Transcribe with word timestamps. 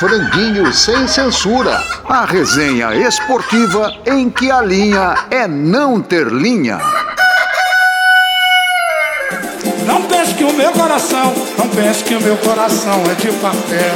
Franguinho 0.00 0.72
sem 0.72 1.06
censura. 1.06 1.78
A 2.08 2.24
resenha 2.24 2.94
esportiva 2.94 3.92
em 4.06 4.30
que 4.30 4.50
a 4.50 4.62
linha 4.62 5.14
é 5.30 5.46
não 5.46 6.00
ter 6.00 6.26
linha. 6.28 6.78
Não 9.84 10.00
pense 10.04 10.32
que 10.32 10.44
o 10.44 10.54
meu 10.54 10.72
coração, 10.72 11.34
não 11.58 11.68
pense 11.68 12.02
que 12.02 12.14
o 12.14 12.20
meu 12.22 12.34
coração 12.38 13.02
é 13.10 13.14
de 13.14 13.30
papel. 13.42 13.94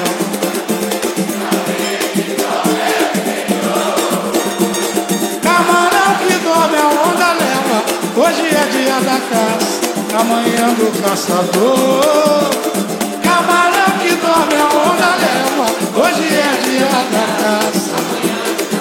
Camarão 5.43 6.18
que 6.18 6.34
dorme 6.45 6.77
a 6.77 6.86
onda 6.86 7.32
leva, 7.32 7.82
hoje 8.14 8.46
é 8.55 8.66
dia 8.73 9.00
da 9.00 9.18
caça, 9.30 10.21
amanhã 10.21 10.75
do 10.75 11.02
caçador 11.02 12.63
Hoje 15.96 16.27
é 16.34 16.60
dia 16.64 16.86
da 17.12 17.27
caça. 17.41 17.96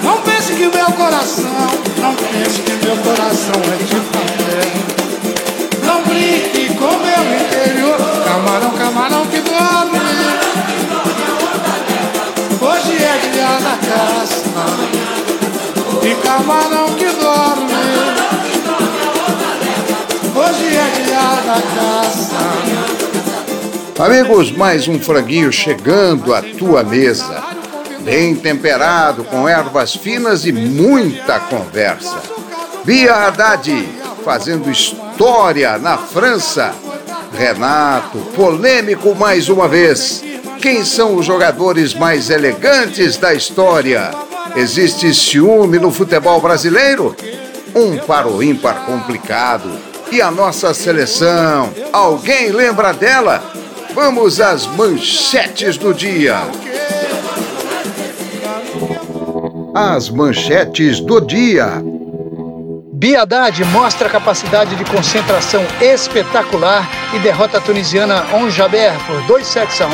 Não 0.01 0.17
pense 0.21 0.53
que 0.53 0.67
meu 0.67 0.91
coração, 0.93 1.69
não 1.99 2.15
pense 2.15 2.61
que 2.61 2.71
meu 2.85 2.97
coração 2.97 3.61
é 3.71 3.83
de 3.83 3.99
papel. 4.11 4.71
Não 5.85 6.03
brinque 6.03 6.73
com 6.75 6.97
meu 6.97 7.23
interior, 7.39 7.97
camarão, 8.25 8.71
camarão 8.71 9.25
que 9.27 9.41
dorme. 9.41 9.99
Hoje 12.61 13.03
é 13.03 13.17
dia 13.31 13.59
da 13.59 13.77
caça. 13.87 14.65
E 16.03 16.15
camarão 16.15 16.87
que 16.95 17.05
dorme. 17.05 17.73
Hoje 20.35 20.75
é 20.75 20.87
dia 21.03 21.27
da 21.45 21.61
caça. 21.75 23.12
Amigos, 24.03 24.51
mais 24.51 24.85
um 24.85 24.99
franguinho 24.99 25.49
chegando 25.49 26.33
à 26.33 26.41
tua 26.41 26.83
mesa. 26.83 27.41
Bem 28.01 28.35
temperado, 28.35 29.23
com 29.23 29.47
ervas 29.47 29.95
finas 29.95 30.45
e 30.45 30.51
muita 30.51 31.39
conversa. 31.39 32.21
Bia 32.83 33.13
Haddad 33.13 33.87
fazendo 34.25 34.69
história 34.69 35.77
na 35.77 35.97
França. 35.97 36.75
Renato, 37.31 38.17
polêmico 38.35 39.15
mais 39.15 39.47
uma 39.47 39.69
vez. 39.69 40.21
Quem 40.61 40.83
são 40.83 41.15
os 41.15 41.25
jogadores 41.25 41.93
mais 41.93 42.29
elegantes 42.29 43.15
da 43.15 43.33
história? 43.33 44.11
Existe 44.53 45.13
ciúme 45.13 45.79
no 45.79 45.91
futebol 45.91 46.41
brasileiro? 46.41 47.15
Um 47.73 47.97
para 47.99 48.27
o 48.27 48.43
ímpar 48.43 48.85
complicado. 48.85 49.71
E 50.11 50.21
a 50.21 50.29
nossa 50.29 50.73
seleção? 50.73 51.73
Alguém 51.93 52.51
lembra 52.51 52.91
dela? 52.91 53.52
Vamos 53.93 54.41
às 54.41 54.65
manchetes 54.65 55.77
do 55.77 55.93
dia. 55.93 56.37
As 59.75 60.09
manchetes 60.09 60.99
do 60.99 61.21
dia. 61.21 61.79
Biadade 62.91 63.63
mostra 63.65 64.09
capacidade 64.09 64.75
de 64.75 64.83
concentração 64.85 65.61
espetacular 65.79 66.89
e 67.13 67.19
derrota 67.19 67.59
a 67.59 67.61
tunisiana 67.61 68.25
Onjaber 68.33 68.93
por 69.05 69.21
2 69.27 69.45
sets 69.45 69.79
a 69.79 69.87
1 69.87 69.91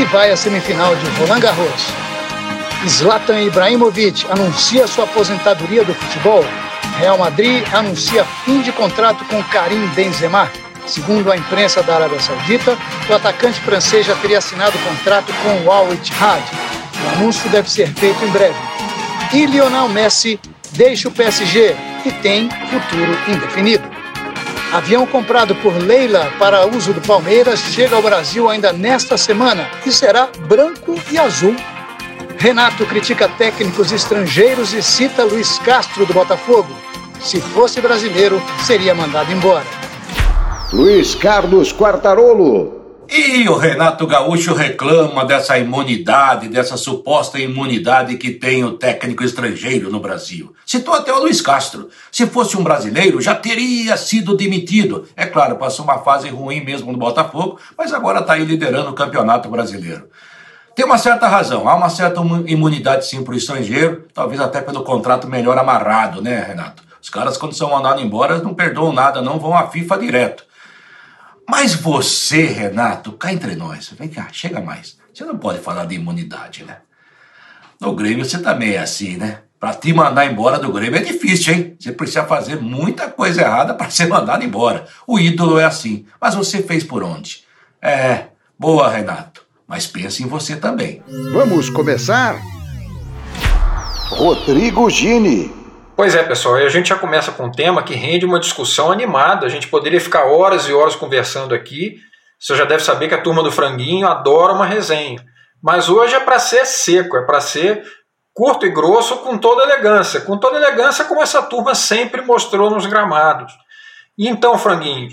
e 0.00 0.04
vai 0.06 0.30
à 0.30 0.36
semifinal 0.36 0.96
de 0.96 1.06
Roland 1.20 1.40
Garros. 1.40 1.86
Zlatan 2.88 3.42
Ibrahimovic 3.42 4.26
anuncia 4.30 4.86
sua 4.86 5.04
aposentadoria 5.04 5.84
do 5.84 5.92
futebol. 5.92 6.42
Real 6.98 7.18
Madrid 7.18 7.62
anuncia 7.74 8.24
fim 8.46 8.62
de 8.62 8.72
contrato 8.72 9.24
com 9.26 9.42
Karim 9.44 9.86
Benzema. 9.88 10.50
Segundo 10.86 11.30
a 11.30 11.36
imprensa 11.36 11.82
da 11.82 11.94
Arábia 11.94 12.20
Saudita, 12.20 12.76
o 13.08 13.14
atacante 13.14 13.60
francês 13.60 14.06
já 14.06 14.14
teria 14.16 14.38
assinado 14.38 14.78
contrato 14.78 15.32
com 15.42 15.64
o 15.64 15.70
Al 15.70 15.92
Ittihad. 15.92 16.42
O 17.04 17.16
anúncio 17.16 17.48
deve 17.50 17.70
ser 17.70 17.88
feito 17.94 18.24
em 18.24 18.30
breve. 18.30 18.58
E 19.32 19.46
Lionel 19.46 19.88
Messi 19.88 20.38
deixa 20.72 21.08
o 21.08 21.12
PSG 21.12 21.74
e 22.04 22.12
tem 22.12 22.48
futuro 22.50 23.16
indefinido. 23.28 23.84
Avião 24.72 25.06
comprado 25.06 25.54
por 25.56 25.76
Leila 25.76 26.32
para 26.38 26.66
uso 26.66 26.92
do 26.92 27.00
Palmeiras 27.02 27.60
chega 27.60 27.94
ao 27.94 28.02
Brasil 28.02 28.48
ainda 28.48 28.72
nesta 28.72 29.18
semana 29.18 29.68
e 29.84 29.92
será 29.92 30.28
branco 30.48 30.98
e 31.10 31.18
azul. 31.18 31.54
Renato 32.38 32.84
critica 32.86 33.28
técnicos 33.28 33.92
estrangeiros 33.92 34.72
e 34.72 34.82
cita 34.82 35.24
Luiz 35.24 35.58
Castro 35.58 36.04
do 36.06 36.14
Botafogo. 36.14 36.74
Se 37.20 37.40
fosse 37.40 37.80
brasileiro, 37.80 38.42
seria 38.64 38.94
mandado 38.94 39.30
embora. 39.30 39.64
Luiz 40.72 41.14
Carlos 41.14 41.70
Quartarolo. 41.70 43.04
E 43.06 43.46
o 43.46 43.58
Renato 43.58 44.06
Gaúcho 44.06 44.54
reclama 44.54 45.22
dessa 45.22 45.58
imunidade, 45.58 46.48
dessa 46.48 46.78
suposta 46.78 47.38
imunidade 47.38 48.16
que 48.16 48.30
tem 48.30 48.64
o 48.64 48.78
técnico 48.78 49.22
estrangeiro 49.22 49.90
no 49.90 50.00
Brasil. 50.00 50.54
Citou 50.64 50.94
até 50.94 51.12
o 51.12 51.18
Luiz 51.18 51.42
Castro. 51.42 51.90
Se 52.10 52.26
fosse 52.26 52.56
um 52.56 52.64
brasileiro, 52.64 53.20
já 53.20 53.34
teria 53.34 53.98
sido 53.98 54.34
demitido. 54.34 55.06
É 55.14 55.26
claro, 55.26 55.56
passou 55.56 55.84
uma 55.84 55.98
fase 55.98 56.30
ruim 56.30 56.64
mesmo 56.64 56.90
no 56.90 56.96
Botafogo, 56.96 57.58
mas 57.76 57.92
agora 57.92 58.20
está 58.20 58.32
aí 58.32 58.44
liderando 58.46 58.88
o 58.88 58.94
campeonato 58.94 59.50
brasileiro. 59.50 60.04
Tem 60.74 60.86
uma 60.86 60.96
certa 60.96 61.28
razão, 61.28 61.68
há 61.68 61.74
uma 61.74 61.90
certa 61.90 62.22
imunidade 62.46 63.06
sim 63.06 63.22
para 63.22 63.34
o 63.34 63.36
estrangeiro, 63.36 64.06
talvez 64.14 64.40
até 64.40 64.62
pelo 64.62 64.84
contrato 64.84 65.28
melhor 65.28 65.58
amarrado, 65.58 66.22
né, 66.22 66.42
Renato? 66.48 66.82
Os 67.02 67.10
caras, 67.10 67.36
quando 67.36 67.54
são 67.54 67.68
mandados 67.68 68.02
embora, 68.02 68.38
não 68.38 68.54
perdoam 68.54 68.90
nada, 68.90 69.20
não 69.20 69.38
vão 69.38 69.54
à 69.54 69.66
FIFA 69.66 69.98
direto. 69.98 70.51
Mas 71.52 71.74
você, 71.74 72.46
Renato, 72.46 73.12
cá 73.12 73.30
entre 73.30 73.54
nós, 73.54 73.92
vem 73.98 74.08
cá, 74.08 74.26
chega 74.32 74.58
mais. 74.58 74.96
Você 75.12 75.22
não 75.22 75.36
pode 75.36 75.58
falar 75.58 75.84
de 75.84 75.94
imunidade, 75.94 76.64
né? 76.64 76.78
No 77.78 77.94
Grêmio 77.94 78.24
você 78.24 78.38
também 78.38 78.70
é 78.70 78.78
assim, 78.78 79.18
né? 79.18 79.40
Pra 79.60 79.74
te 79.74 79.92
mandar 79.92 80.24
embora 80.24 80.58
do 80.58 80.72
Grêmio 80.72 80.98
é 80.98 81.02
difícil, 81.02 81.52
hein? 81.52 81.76
Você 81.78 81.92
precisa 81.92 82.24
fazer 82.24 82.58
muita 82.58 83.10
coisa 83.10 83.42
errada 83.42 83.74
para 83.74 83.90
ser 83.92 84.06
mandado 84.06 84.42
embora. 84.42 84.86
O 85.06 85.18
ídolo 85.18 85.58
é 85.58 85.66
assim. 85.66 86.06
Mas 86.18 86.34
você 86.34 86.62
fez 86.62 86.84
por 86.84 87.02
onde? 87.02 87.44
É, 87.82 88.28
boa, 88.58 88.88
Renato. 88.88 89.44
Mas 89.68 89.86
pense 89.86 90.22
em 90.22 90.26
você 90.26 90.56
também. 90.56 91.02
Vamos 91.34 91.68
começar? 91.68 92.40
Rodrigo 94.08 94.88
Gini. 94.88 95.61
Pois 95.94 96.14
é, 96.14 96.22
pessoal, 96.22 96.58
e 96.58 96.64
a 96.64 96.70
gente 96.70 96.88
já 96.88 96.96
começa 96.96 97.32
com 97.32 97.44
um 97.44 97.52
tema 97.52 97.82
que 97.82 97.94
rende 97.94 98.24
uma 98.24 98.40
discussão 98.40 98.90
animada. 98.90 99.44
A 99.44 99.48
gente 99.50 99.68
poderia 99.68 100.00
ficar 100.00 100.24
horas 100.24 100.66
e 100.66 100.72
horas 100.72 100.96
conversando 100.96 101.54
aqui. 101.54 101.96
Você 102.40 102.56
já 102.56 102.64
deve 102.64 102.82
saber 102.82 103.08
que 103.08 103.14
a 103.14 103.20
turma 103.20 103.42
do 103.42 103.52
Franguinho 103.52 104.08
adora 104.08 104.54
uma 104.54 104.64
resenha. 104.64 105.22
Mas 105.62 105.90
hoje 105.90 106.14
é 106.14 106.20
para 106.20 106.38
ser 106.38 106.64
seco, 106.64 107.16
é 107.16 107.22
para 107.26 107.40
ser 107.40 107.84
curto 108.32 108.64
e 108.64 108.70
grosso 108.70 109.18
com 109.18 109.36
toda 109.36 109.64
elegância. 109.64 110.22
Com 110.22 110.38
toda 110.38 110.56
elegância, 110.56 111.04
como 111.04 111.22
essa 111.22 111.42
turma 111.42 111.74
sempre 111.74 112.22
mostrou 112.22 112.70
nos 112.70 112.86
gramados. 112.86 113.52
E 114.16 114.26
então, 114.26 114.58
Franguinho, 114.58 115.10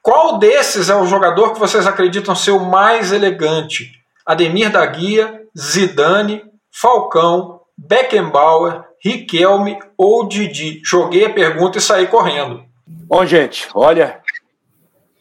qual 0.00 0.38
desses 0.38 0.88
é 0.88 0.96
o 0.96 1.06
jogador 1.06 1.52
que 1.52 1.60
vocês 1.60 1.86
acreditam 1.86 2.34
ser 2.34 2.52
o 2.52 2.64
mais 2.64 3.12
elegante? 3.12 3.92
Ademir 4.26 4.70
da 4.70 4.84
Guia, 4.86 5.42
Zidane, 5.56 6.42
Falcão, 6.72 7.60
Beckenbauer, 7.76 8.84
Riquelme 9.04 9.78
ou 9.98 10.28
Didi? 10.28 10.80
Joguei 10.84 11.24
a 11.24 11.30
pergunta 11.30 11.78
e 11.78 11.80
saí 11.80 12.06
correndo. 12.06 12.64
Bom, 12.86 13.26
gente, 13.26 13.68
olha, 13.74 14.20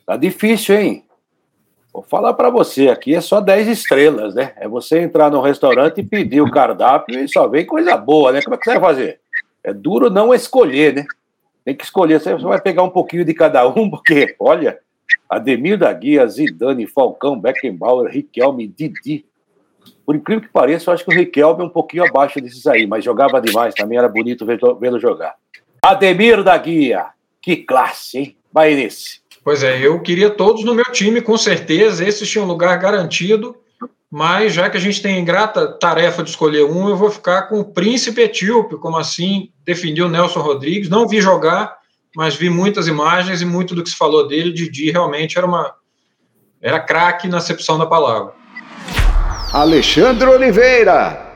tá 0.05 0.15
difícil, 0.15 0.75
hein? 0.75 1.05
Vou 1.91 2.03
falar 2.03 2.33
para 2.35 2.49
você, 2.49 2.89
aqui 2.89 3.15
é 3.15 3.19
só 3.19 3.41
10 3.41 3.67
estrelas, 3.67 4.35
né? 4.35 4.53
É 4.57 4.67
você 4.67 4.99
entrar 4.99 5.31
no 5.31 5.41
restaurante 5.41 5.99
e 5.99 6.05
pedir 6.05 6.41
o 6.41 6.51
cardápio 6.51 7.19
e 7.19 7.27
só 7.27 7.47
vem 7.47 7.65
coisa 7.65 7.97
boa, 7.97 8.31
né? 8.31 8.41
Como 8.41 8.53
é 8.53 8.57
que 8.57 8.65
você 8.65 8.77
vai 8.77 8.79
fazer? 8.79 9.19
É 9.63 9.73
duro 9.73 10.09
não 10.09 10.33
escolher, 10.33 10.93
né? 10.93 11.05
Tem 11.65 11.75
que 11.75 11.83
escolher, 11.83 12.19
você 12.19 12.35
vai 12.35 12.61
pegar 12.61 12.83
um 12.83 12.89
pouquinho 12.89 13.25
de 13.25 13.33
cada 13.33 13.67
um, 13.67 13.89
porque, 13.89 14.35
olha, 14.39 14.79
Ademir 15.27 15.77
da 15.77 15.91
Guia, 15.91 16.27
Zidane, 16.27 16.85
Falcão, 16.85 17.39
Beckenbauer, 17.39 18.11
Riquelme, 18.11 18.67
Didi, 18.67 19.25
por 20.11 20.15
incrível 20.15 20.41
que 20.41 20.49
pareça, 20.49 20.89
eu 20.89 20.93
acho 20.93 21.05
que 21.05 21.11
o 21.11 21.17
Riquelme 21.17 21.61
é 21.61 21.65
um 21.65 21.69
pouquinho 21.69 22.03
abaixo 22.03 22.41
desses 22.41 22.67
aí, 22.67 22.85
mas 22.85 23.05
jogava 23.05 23.39
demais, 23.39 23.73
também 23.73 23.97
era 23.97 24.09
bonito 24.09 24.45
vê-lo 24.45 24.99
jogar. 24.99 25.35
Ademir 25.81 26.43
da 26.43 26.57
Guia, 26.57 27.05
que 27.41 27.55
classe, 27.55 28.17
hein? 28.17 28.35
Vai 28.51 28.75
nesse. 28.75 29.21
Pois 29.41 29.63
é, 29.63 29.79
eu 29.79 29.99
queria 30.01 30.29
todos 30.29 30.65
no 30.65 30.75
meu 30.75 30.91
time, 30.91 31.21
com 31.21 31.37
certeza, 31.37 32.05
esses 32.05 32.29
tinham 32.29 32.45
lugar 32.45 32.77
garantido, 32.77 33.55
mas 34.11 34.53
já 34.53 34.69
que 34.69 34.75
a 34.75 34.79
gente 34.81 35.01
tem 35.01 35.15
a 35.15 35.19
ingrata 35.19 35.65
tarefa 35.79 36.21
de 36.21 36.29
escolher 36.29 36.65
um, 36.65 36.89
eu 36.89 36.97
vou 36.97 37.09
ficar 37.09 37.43
com 37.43 37.61
o 37.61 37.65
Príncipe 37.65 38.21
Etíope, 38.21 38.75
como 38.75 38.97
assim 38.97 39.49
definiu 39.65 40.09
Nelson 40.09 40.41
Rodrigues. 40.41 40.89
Não 40.89 41.07
vi 41.07 41.21
jogar, 41.21 41.77
mas 42.13 42.35
vi 42.35 42.49
muitas 42.49 42.87
imagens 42.87 43.41
e 43.41 43.45
muito 43.45 43.73
do 43.73 43.81
que 43.81 43.89
se 43.89 43.95
falou 43.95 44.27
dele. 44.27 44.51
Didi 44.51 44.91
realmente 44.91 45.37
era 45.37 45.47
uma 45.47 45.73
era 46.61 46.79
craque 46.79 47.29
na 47.29 47.37
acepção 47.37 47.77
da 47.77 47.85
palavra. 47.85 48.40
Alexandre 49.53 50.29
Oliveira. 50.29 51.29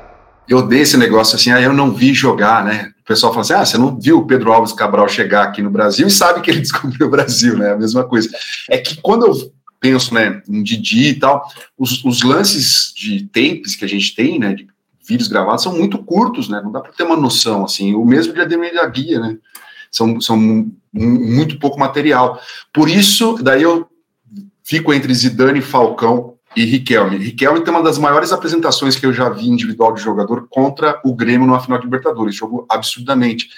Eu 0.47 0.59
odeio 0.59 0.83
esse 0.83 0.95
negócio 0.95 1.35
assim, 1.35 1.51
aí 1.51 1.65
eu 1.65 1.73
não 1.73 1.91
vi 1.91 2.13
jogar, 2.13 2.63
né? 2.63 2.94
O 3.01 3.03
pessoal 3.06 3.33
fala 3.33 3.41
assim: 3.41 3.53
ah, 3.53 3.65
você 3.65 3.77
não 3.77 4.00
viu 4.00 4.19
o 4.19 4.25
Pedro 4.25 4.53
Alves 4.53 4.71
Cabral 4.71 5.09
chegar 5.09 5.44
aqui 5.44 5.62
no 5.62 5.69
Brasil 5.69 6.07
e 6.07 6.12
sabe 6.12 6.39
que 6.39 6.50
ele 6.50 6.62
descobriu 6.62 7.07
o 7.07 7.09
Brasil, 7.09 7.57
né? 7.57 7.73
A 7.73 7.77
mesma 7.77 8.06
coisa. 8.06 8.29
É 8.69 8.77
que 8.77 9.01
quando 9.01 9.25
eu 9.25 9.51
penso 9.81 10.13
né, 10.13 10.41
em 10.47 10.63
Didi 10.63 11.09
e 11.09 11.19
tal, 11.19 11.45
os, 11.77 12.06
os 12.06 12.23
lances 12.23 12.94
de 12.95 13.25
tapes 13.25 13.75
que 13.75 13.83
a 13.83 13.88
gente 13.88 14.15
tem, 14.15 14.39
né, 14.39 14.53
de 14.53 14.65
vídeos 15.06 15.27
gravados, 15.27 15.61
são 15.61 15.77
muito 15.77 16.00
curtos, 16.00 16.47
né, 16.50 16.59
não 16.63 16.71
dá 16.71 16.79
para 16.79 16.94
ter 16.94 17.03
uma 17.03 17.18
noção, 17.18 17.65
assim, 17.65 17.94
o 17.94 18.03
mesmo 18.03 18.33
de 18.33 18.41
Ademir 18.41 18.73
da 18.73 18.88
Guia, 18.88 19.19
né, 19.19 19.38
são, 19.91 20.19
são 20.19 20.71
muito 20.91 21.59
pouco 21.59 21.77
material. 21.77 22.39
Por 22.73 22.89
isso, 22.89 23.38
daí 23.44 23.61
eu 23.61 23.88
fico 24.63 24.91
entre 24.91 25.13
Zidane, 25.13 25.61
Falcão 25.61 26.34
e 26.56 26.63
Riquelme. 26.63 27.18
Riquelme 27.18 27.63
tem 27.63 27.74
uma 27.74 27.84
das 27.84 27.98
maiores 27.98 28.31
apresentações 28.31 28.96
que 28.96 29.06
eu 29.06 29.13
já 29.13 29.30
vi 29.30 29.48
individual 29.48 29.94
de 29.94 30.02
jogador 30.02 30.48
contra 30.50 31.00
o 31.04 31.13
Grêmio 31.13 31.48
numa 31.48 31.60
final 31.60 31.78
de 31.78 31.86
Libertadores, 31.86 32.36
jogou 32.36 32.66
absurdamente. 32.69 33.50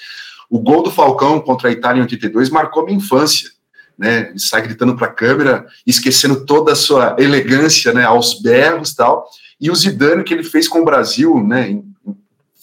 O 0.50 0.60
gol 0.60 0.82
do 0.82 0.92
Falcão 0.92 1.40
contra 1.40 1.70
a 1.70 1.72
Itália 1.72 2.00
em 2.00 2.04
82 2.04 2.50
marcou 2.50 2.86
minha 2.86 2.98
infância 2.98 3.50
né, 3.98 4.32
sai 4.38 4.62
gritando 4.62 4.96
para 4.96 5.08
a 5.08 5.12
câmera, 5.12 5.66
esquecendo 5.86 6.46
toda 6.46 6.74
a 6.74 6.76
sua 6.76 7.16
elegância, 7.18 7.92
né, 7.92 8.04
aos 8.04 8.40
berros 8.40 8.94
tal, 8.94 9.28
e 9.60 9.72
o 9.72 9.76
Zidane 9.76 10.24
que 10.24 10.34
ele 10.34 10.44
fez 10.44 10.68
com 10.68 10.82
o 10.82 10.86
Brasil, 10.86 11.44
né, 11.44 11.72
em, 11.72 11.84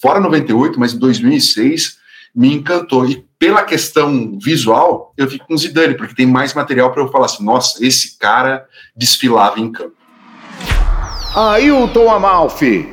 fora 0.01 0.19
98, 0.19 0.79
mas 0.79 0.93
em 0.93 0.97
2006, 0.97 1.97
me 2.33 2.53
encantou. 2.53 3.05
E 3.05 3.25
pela 3.37 3.63
questão 3.63 4.37
visual, 4.39 5.13
eu 5.17 5.29
fico 5.29 5.45
com 5.47 5.55
o 5.55 5.57
Zidane, 5.57 5.95
porque 5.95 6.15
tem 6.15 6.25
mais 6.25 6.53
material 6.53 6.91
para 6.91 7.01
eu 7.01 7.11
falar 7.11 7.25
assim, 7.25 7.43
nossa, 7.43 7.85
esse 7.85 8.17
cara 8.17 8.65
desfilava 8.95 9.59
em 9.59 9.71
campo. 9.71 9.94
Ailton 11.35 12.09
Amalfi. 12.09 12.87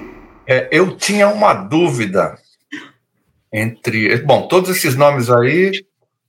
É, 0.45 0.69
eu 0.73 0.97
tinha 0.97 1.29
uma 1.29 1.55
dúvida 1.55 2.37
entre. 3.53 4.17
Bom, 4.23 4.49
todos 4.49 4.69
esses 4.69 4.97
nomes 4.97 5.31
aí, 5.31 5.71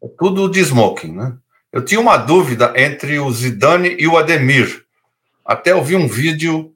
é 0.04 0.08
tudo 0.20 0.48
de 0.48 0.60
smoking, 0.60 1.12
né? 1.12 1.34
Eu 1.72 1.84
tinha 1.84 2.00
uma 2.00 2.18
dúvida 2.18 2.72
entre 2.76 3.18
o 3.18 3.32
Zidane 3.32 3.96
e 3.98 4.08
o 4.08 4.16
Ademir. 4.16 4.86
Até 5.44 5.72
eu 5.72 5.84
vi 5.84 5.96
um 5.96 6.08
vídeo 6.08 6.72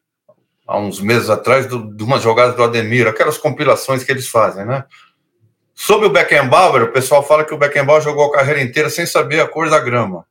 há 0.67 0.79
uns 0.79 0.99
meses 0.99 1.29
atrás 1.29 1.67
do, 1.67 1.95
de 1.95 2.03
uma 2.03 2.17
jogada 2.17 2.53
do 2.53 2.63
Ademir, 2.63 3.07
aquelas 3.07 3.37
compilações 3.37 4.03
que 4.03 4.11
eles 4.11 4.27
fazem, 4.27 4.65
né? 4.65 4.85
Sobre 5.75 6.07
o 6.07 6.11
Beckenbauer, 6.11 6.81
o 6.81 6.91
pessoal 6.91 7.21
fala 7.21 7.45
que 7.45 7.53
o 7.53 7.57
Beckenbauer 7.59 8.01
jogou 8.01 8.25
a 8.25 8.33
carreira 8.33 8.59
inteira 8.59 8.89
sem 8.89 9.05
saber 9.05 9.39
a 9.39 9.47
cor 9.47 9.69
da 9.69 9.77
grama. 9.77 10.25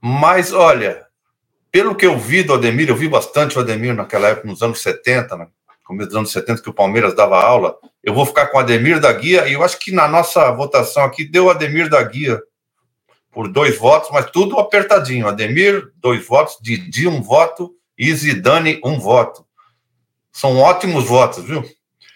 Mas, 0.00 0.52
olha, 0.52 1.03
pelo 1.74 1.96
que 1.96 2.06
eu 2.06 2.16
vi 2.16 2.44
do 2.44 2.54
Ademir, 2.54 2.88
eu 2.88 2.94
vi 2.94 3.08
bastante 3.08 3.58
o 3.58 3.60
Ademir 3.60 3.92
naquela 3.94 4.28
época, 4.28 4.46
nos 4.46 4.62
anos 4.62 4.80
70, 4.80 5.36
né? 5.36 5.48
começo 5.82 6.08
dos 6.08 6.16
anos 6.16 6.30
70, 6.30 6.62
que 6.62 6.70
o 6.70 6.72
Palmeiras 6.72 7.16
dava 7.16 7.42
aula. 7.42 7.76
Eu 8.00 8.14
vou 8.14 8.24
ficar 8.24 8.46
com 8.46 8.58
o 8.58 8.60
Ademir 8.60 9.00
da 9.00 9.12
Guia, 9.12 9.48
e 9.48 9.54
eu 9.54 9.64
acho 9.64 9.80
que 9.80 9.90
na 9.90 10.06
nossa 10.06 10.52
votação 10.52 11.02
aqui 11.02 11.24
deu 11.24 11.46
o 11.46 11.50
Ademir 11.50 11.88
da 11.88 12.00
Guia 12.00 12.40
por 13.32 13.48
dois 13.48 13.76
votos, 13.76 14.08
mas 14.12 14.30
tudo 14.30 14.56
apertadinho. 14.60 15.26
Ademir, 15.26 15.90
dois 15.96 16.24
votos, 16.24 16.58
Didi, 16.62 17.08
um 17.08 17.20
voto, 17.20 17.74
e 17.98 18.14
Zidane, 18.14 18.80
um 18.84 19.00
voto. 19.00 19.44
São 20.30 20.56
ótimos 20.58 21.04
votos, 21.04 21.44
viu? 21.44 21.64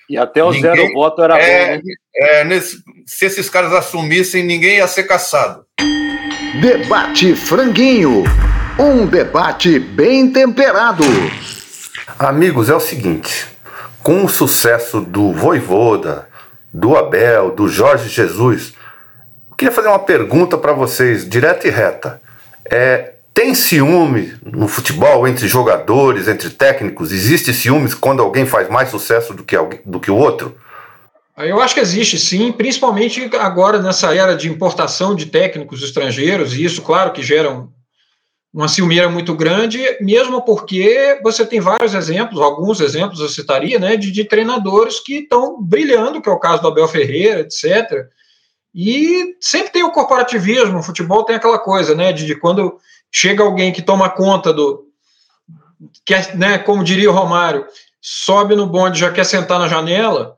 E 0.09 0.17
até 0.17 0.41
o 0.45 0.53
ninguém, 0.53 0.77
zero 0.77 0.93
voto 0.93 1.21
era 1.21 1.37
é, 1.37 1.79
bom, 1.79 1.83
né? 1.85 1.95
É, 2.15 2.45
nesse, 2.45 2.81
se 3.05 3.27
esses 3.27 3.51
caras 3.51 3.73
assumissem, 3.73 4.45
ninguém 4.45 4.77
ia 4.77 4.87
ser 4.87 5.03
caçado. 5.03 5.67
Debate 6.63 7.35
Franguinho. 7.35 8.23
Um 8.79 9.07
debate 9.07 9.79
bem 9.79 10.31
temperado. 10.31 11.05
Amigos, 12.19 12.71
é 12.71 12.75
o 12.75 12.81
seguinte: 12.81 13.47
com 14.03 14.25
o 14.25 14.29
sucesso 14.29 15.01
do 15.01 15.33
Voivoda, 15.33 16.29
do 16.73 16.97
Abel, 16.97 17.51
do 17.51 17.69
Jorge 17.69 18.09
Jesus, 18.09 18.73
Queria 19.59 19.75
fazer 19.75 19.89
uma 19.89 19.99
pergunta 19.99 20.57
para 20.57 20.73
vocês, 20.73 21.29
direta 21.29 21.67
e 21.67 21.71
reta. 21.71 22.23
É, 22.65 23.15
tem 23.35 23.57
ciúme 23.57 24.33
no 24.47 24.69
futebol 24.69 25.27
entre 25.27 25.49
jogadores, 25.49 26.29
entre 26.29 26.49
técnicos? 26.49 27.11
Existe 27.11 27.53
ciúmes 27.53 27.93
quando 27.93 28.23
alguém 28.23 28.47
faz 28.47 28.71
mais 28.71 28.89
sucesso 28.89 29.35
do 29.35 29.43
que, 29.43 29.57
do 29.85 29.99
que 29.99 30.13
o 30.13 30.17
outro? 30.17 30.57
Eu 31.37 31.61
acho 31.61 31.75
que 31.75 31.81
existe 31.81 32.17
sim, 32.21 32.53
principalmente 32.53 33.29
agora 33.37 33.83
nessa 33.83 34.15
era 34.15 34.37
de 34.37 34.49
importação 34.49 35.17
de 35.17 35.27
técnicos 35.27 35.83
estrangeiros, 35.83 36.55
e 36.55 36.65
isso, 36.65 36.81
claro, 36.83 37.11
que 37.11 37.23
gera 37.23 37.67
uma 38.53 38.69
ciumeira 38.69 39.09
muito 39.09 39.35
grande, 39.35 39.81
mesmo 40.01 40.43
porque 40.43 41.21
você 41.23 41.45
tem 41.45 41.61
vários 41.61 41.95
exemplos, 41.95 42.41
alguns 42.41 42.81
exemplos 42.81 43.21
eu 43.21 43.29
citaria, 43.29 43.79
né, 43.79 43.97
de, 43.97 44.11
de 44.11 44.25
treinadores 44.25 45.01
que 45.01 45.19
estão 45.19 45.63
brilhando, 45.63 46.21
que 46.23 46.29
é 46.29 46.33
o 46.33 46.39
caso 46.39 46.63
do 46.63 46.69
Abel 46.69 46.89
Ferreira, 46.89 47.41
etc., 47.41 48.09
e 48.75 49.35
sempre 49.41 49.73
tem 49.73 49.83
o 49.83 49.91
corporativismo, 49.91 50.79
o 50.79 50.83
futebol 50.83 51.25
tem 51.25 51.37
aquela 51.37 51.59
coisa, 51.59 51.95
né, 51.95 52.13
de, 52.13 52.27
de 52.27 52.35
quando 52.37 52.79
chega 53.11 53.43
alguém 53.43 53.73
que 53.73 53.83
toma 53.83 54.11
conta 54.11 54.53
do. 54.53 54.87
Quer, 56.05 56.37
né, 56.37 56.59
como 56.59 56.85
diria 56.85 57.11
o 57.11 57.15
Romário, 57.15 57.67
sobe 58.01 58.55
no 58.55 58.67
bonde 58.67 59.01
já 59.01 59.11
quer 59.11 59.25
sentar 59.25 59.59
na 59.59 59.69
janela. 59.69 60.37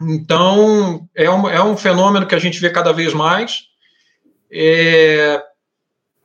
Então, 0.00 1.08
é 1.14 1.30
um, 1.30 1.48
é 1.48 1.62
um 1.62 1.76
fenômeno 1.76 2.26
que 2.26 2.34
a 2.34 2.38
gente 2.38 2.60
vê 2.60 2.70
cada 2.70 2.92
vez 2.92 3.12
mais. 3.12 3.62
É, 4.50 5.42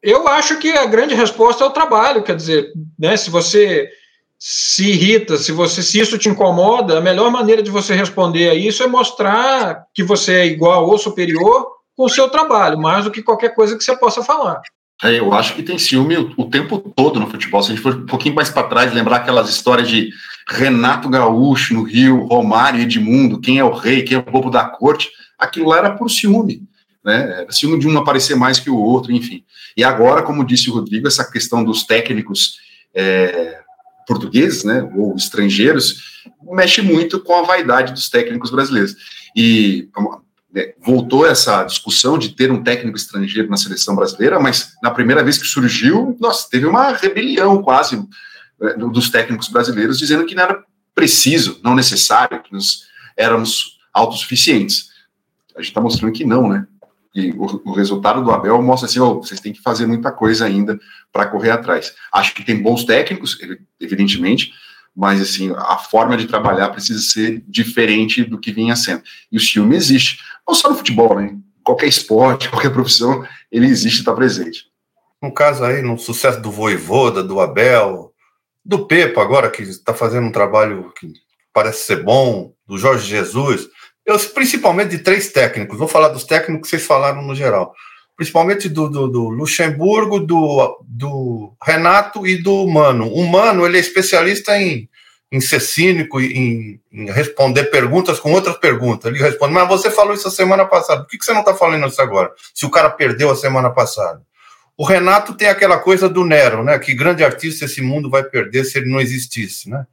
eu 0.05 0.27
acho 0.27 0.59
que 0.59 0.71
a 0.71 0.85
grande 0.85 1.15
resposta 1.15 1.63
é 1.63 1.67
o 1.67 1.71
trabalho, 1.71 2.21
quer 2.21 2.35
dizer, 2.35 2.71
né, 2.97 3.17
se 3.17 3.31
você 3.31 3.89
se 4.37 4.87
irrita, 4.87 5.37
se 5.37 5.51
você 5.51 5.81
se 5.81 5.99
isso 5.99 6.17
te 6.19 6.29
incomoda, 6.29 6.99
a 6.99 7.01
melhor 7.01 7.31
maneira 7.31 7.63
de 7.63 7.71
você 7.71 7.95
responder 7.95 8.49
a 8.49 8.53
isso 8.53 8.83
é 8.83 8.87
mostrar 8.87 9.85
que 9.93 10.03
você 10.03 10.33
é 10.33 10.45
igual 10.45 10.87
ou 10.87 10.97
superior 10.99 11.67
com 11.97 12.05
o 12.05 12.09
seu 12.09 12.29
trabalho, 12.29 12.77
mais 12.77 13.05
do 13.05 13.11
que 13.11 13.23
qualquer 13.23 13.55
coisa 13.55 13.75
que 13.75 13.83
você 13.83 13.97
possa 13.97 14.21
falar. 14.23 14.61
É, 15.03 15.19
eu 15.19 15.33
acho 15.33 15.55
que 15.55 15.63
tem 15.63 15.79
ciúme 15.79 16.15
o, 16.37 16.45
tempo 16.45 16.77
todo 16.77 17.19
no 17.19 17.29
futebol. 17.29 17.61
Se 17.63 17.71
a 17.71 17.75
gente 17.75 17.83
for 17.83 17.95
um 17.95 18.05
pouquinho 18.05 18.35
mais 18.35 18.49
para 18.49 18.67
trás, 18.67 18.93
lembrar 18.93 19.17
aquelas 19.17 19.49
histórias 19.49 19.87
de 19.89 20.09
Renato 20.47 21.09
Gaúcho 21.09 21.73
no 21.73 21.83
Rio, 21.83 22.25
Romário, 22.25 22.81
Edmundo, 22.81 23.41
quem 23.41 23.57
é 23.57 23.63
o 23.63 23.73
rei, 23.73 24.03
quem 24.03 24.17
é 24.17 24.19
o 24.19 24.31
bobo 24.31 24.49
da 24.49 24.65
corte, 24.65 25.09
aquilo 25.37 25.69
lá 25.69 25.79
era 25.79 25.95
por 25.95 26.09
ciúme. 26.09 26.61
Né? 27.05 27.41
Era 27.41 27.51
ciúme 27.51 27.77
de 27.77 27.87
um 27.87 27.95
aparecer 27.97 28.35
mais 28.35 28.59
que 28.59 28.69
o 28.69 28.77
outro, 28.77 29.11
enfim. 29.11 29.45
E 29.77 29.83
agora, 29.83 30.23
como 30.23 30.43
disse 30.43 30.71
o 30.71 30.73
Rodrigo, 30.73 31.07
essa 31.07 31.29
questão 31.29 31.63
dos 31.63 31.83
técnicos 31.83 32.57
é, 32.95 33.59
portugueses, 34.07 34.63
né, 34.63 34.89
ou 34.95 35.15
estrangeiros, 35.15 36.23
mexe 36.51 36.81
muito 36.81 37.19
com 37.19 37.35
a 37.35 37.43
vaidade 37.43 37.93
dos 37.93 38.09
técnicos 38.09 38.49
brasileiros. 38.49 38.95
E 39.35 39.87
né, 40.51 40.73
voltou 40.79 41.27
essa 41.27 41.63
discussão 41.63 42.17
de 42.17 42.29
ter 42.29 42.51
um 42.51 42.63
técnico 42.63 42.97
estrangeiro 42.97 43.49
na 43.49 43.57
seleção 43.57 43.95
brasileira, 43.95 44.39
mas 44.39 44.73
na 44.81 44.89
primeira 44.89 45.23
vez 45.23 45.37
que 45.37 45.45
surgiu, 45.45 46.17
nossa, 46.19 46.49
teve 46.49 46.65
uma 46.65 46.91
rebelião 46.91 47.61
quase 47.61 47.97
né, 48.59 48.73
dos 48.91 49.09
técnicos 49.11 49.47
brasileiros 49.47 49.99
dizendo 49.99 50.25
que 50.25 50.33
não 50.33 50.43
era 50.43 50.63
preciso, 50.95 51.59
não 51.63 51.75
necessário, 51.75 52.41
que 52.41 52.51
nós 52.51 52.85
éramos 53.15 53.77
autossuficientes. 53.93 54.89
A 55.55 55.59
gente 55.59 55.69
está 55.69 55.81
mostrando 55.81 56.13
que 56.13 56.25
não, 56.25 56.49
né? 56.49 56.65
E 57.15 57.31
o, 57.31 57.61
o, 57.63 57.71
resultado 57.71 58.21
do 58.21 58.29
Abel 58.29 58.61
mostra 58.61 58.89
assim: 58.89 58.99
oh, 58.99 59.15
vocês 59.15 59.39
têm 59.39 59.53
que 59.53 59.61
fazer 59.61 59.87
muita 59.87 60.11
coisa 60.11 60.45
ainda 60.45 60.77
para 61.13 61.25
correr 61.25 61.51
atrás. 61.51 61.95
Acho 62.11 62.35
que 62.35 62.43
tem 62.43 62.61
bons 62.61 62.83
técnicos, 62.83 63.39
evidentemente, 63.79 64.51
mas 64.93 65.21
assim, 65.21 65.53
a 65.55 65.77
forma 65.77 66.17
de 66.17 66.27
trabalhar 66.27 66.69
precisa 66.69 66.99
ser 66.99 67.41
diferente 67.47 68.23
do 68.25 68.37
que 68.37 68.51
vinha 68.51 68.75
sendo. 68.75 69.01
E 69.31 69.37
o 69.37 69.39
ciúme 69.39 69.77
existe, 69.77 70.19
não 70.45 70.53
só 70.53 70.69
no 70.69 70.75
futebol, 70.75 71.15
né? 71.15 71.37
Qualquer 71.63 71.87
esporte, 71.87 72.49
qualquer 72.51 72.71
profissão, 72.71 73.25
ele 73.49 73.67
existe 73.67 73.97
e 73.97 73.99
está 73.99 74.13
presente. 74.13 74.65
No 75.21 75.33
caso 75.33 75.63
aí, 75.63 75.81
no 75.81 75.97
sucesso 75.97 76.41
do 76.41 76.51
Voivoda, 76.51 77.23
do 77.23 77.39
Abel, 77.39 78.13
do 78.63 78.85
Pepa 78.85 79.21
agora, 79.21 79.49
que 79.49 79.63
está 79.63 79.93
fazendo 79.93 80.27
um 80.27 80.31
trabalho 80.31 80.91
que 80.99 81.13
parece 81.53 81.85
ser 81.85 82.03
bom, 82.03 82.53
do 82.67 82.77
Jorge 82.77 83.07
Jesus, 83.07 83.69
eu, 84.05 84.19
principalmente 84.19 84.91
de 84.91 84.99
três 84.99 85.29
técnicos, 85.29 85.77
vou 85.77 85.87
falar 85.87 86.09
dos 86.09 86.23
técnicos 86.23 86.69
que 86.69 86.75
vocês 86.75 86.87
falaram 86.87 87.21
no 87.21 87.33
geral. 87.33 87.73
Principalmente 88.15 88.69
do, 88.69 88.87
do, 88.87 89.07
do 89.07 89.29
Luxemburgo, 89.29 90.19
do, 90.19 90.79
do 90.87 91.53
Renato 91.61 92.25
e 92.25 92.41
do 92.41 92.65
Mano. 92.67 93.11
O 93.11 93.27
Mano, 93.27 93.65
ele 93.65 93.77
é 93.77 93.79
especialista 93.79 94.57
em, 94.57 94.87
em 95.31 95.41
ser 95.41 95.59
cínico, 95.59 96.21
em, 96.21 96.79
em 96.93 97.11
responder 97.11 97.65
perguntas 97.65 98.19
com 98.19 98.31
outras 98.31 98.55
perguntas. 98.57 99.11
Ele 99.11 99.21
responde, 99.21 99.53
mas 99.53 99.67
você 99.67 99.89
falou 99.89 100.13
isso 100.13 100.27
a 100.27 100.31
semana 100.31 100.65
passada, 100.65 101.01
por 101.01 101.09
que, 101.09 101.17
que 101.17 101.25
você 101.25 101.33
não 101.33 101.41
está 101.41 101.53
falando 101.53 101.87
isso 101.87 102.01
agora? 102.01 102.31
Se 102.53 102.65
o 102.65 102.69
cara 102.69 102.89
perdeu 102.89 103.29
a 103.31 103.35
semana 103.35 103.69
passada. 103.69 104.21
O 104.77 104.85
Renato 104.85 105.33
tem 105.33 105.47
aquela 105.47 105.79
coisa 105.79 106.07
do 106.07 106.25
Nero, 106.25 106.63
né? 106.63 106.77
Que 106.77 106.93
grande 106.93 107.23
artista 107.23 107.65
esse 107.65 107.81
mundo 107.81 108.09
vai 108.09 108.23
perder 108.23 108.65
se 108.65 108.77
ele 108.77 108.89
não 108.89 108.99
existisse, 108.99 109.69
né? 109.69 109.85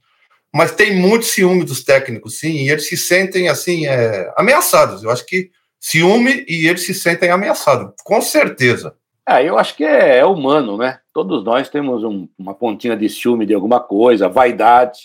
Mas 0.53 0.71
tem 0.71 0.95
muito 0.95 1.25
ciúme 1.25 1.63
dos 1.63 1.83
técnicos, 1.83 2.39
sim, 2.39 2.51
e 2.51 2.69
eles 2.69 2.87
se 2.87 2.95
sentem 2.95 3.49
assim 3.49 3.87
é, 3.87 4.31
ameaçados. 4.37 5.03
Eu 5.03 5.09
acho 5.09 5.25
que 5.25 5.49
ciúme 5.79 6.45
e 6.47 6.67
eles 6.67 6.85
se 6.85 6.93
sentem 6.93 7.31
ameaçados, 7.31 7.93
com 8.03 8.21
certeza. 8.21 8.95
É, 9.27 9.43
eu 9.43 9.57
acho 9.57 9.75
que 9.75 9.83
é, 9.83 10.17
é 10.17 10.25
humano, 10.25 10.77
né? 10.77 10.99
Todos 11.13 11.43
nós 11.43 11.69
temos 11.69 12.03
um, 12.03 12.27
uma 12.37 12.53
pontinha 12.53 12.95
de 12.95 13.09
ciúme 13.09 13.45
de 13.45 13.53
alguma 13.53 13.79
coisa, 13.79 14.29
vaidade, 14.29 14.99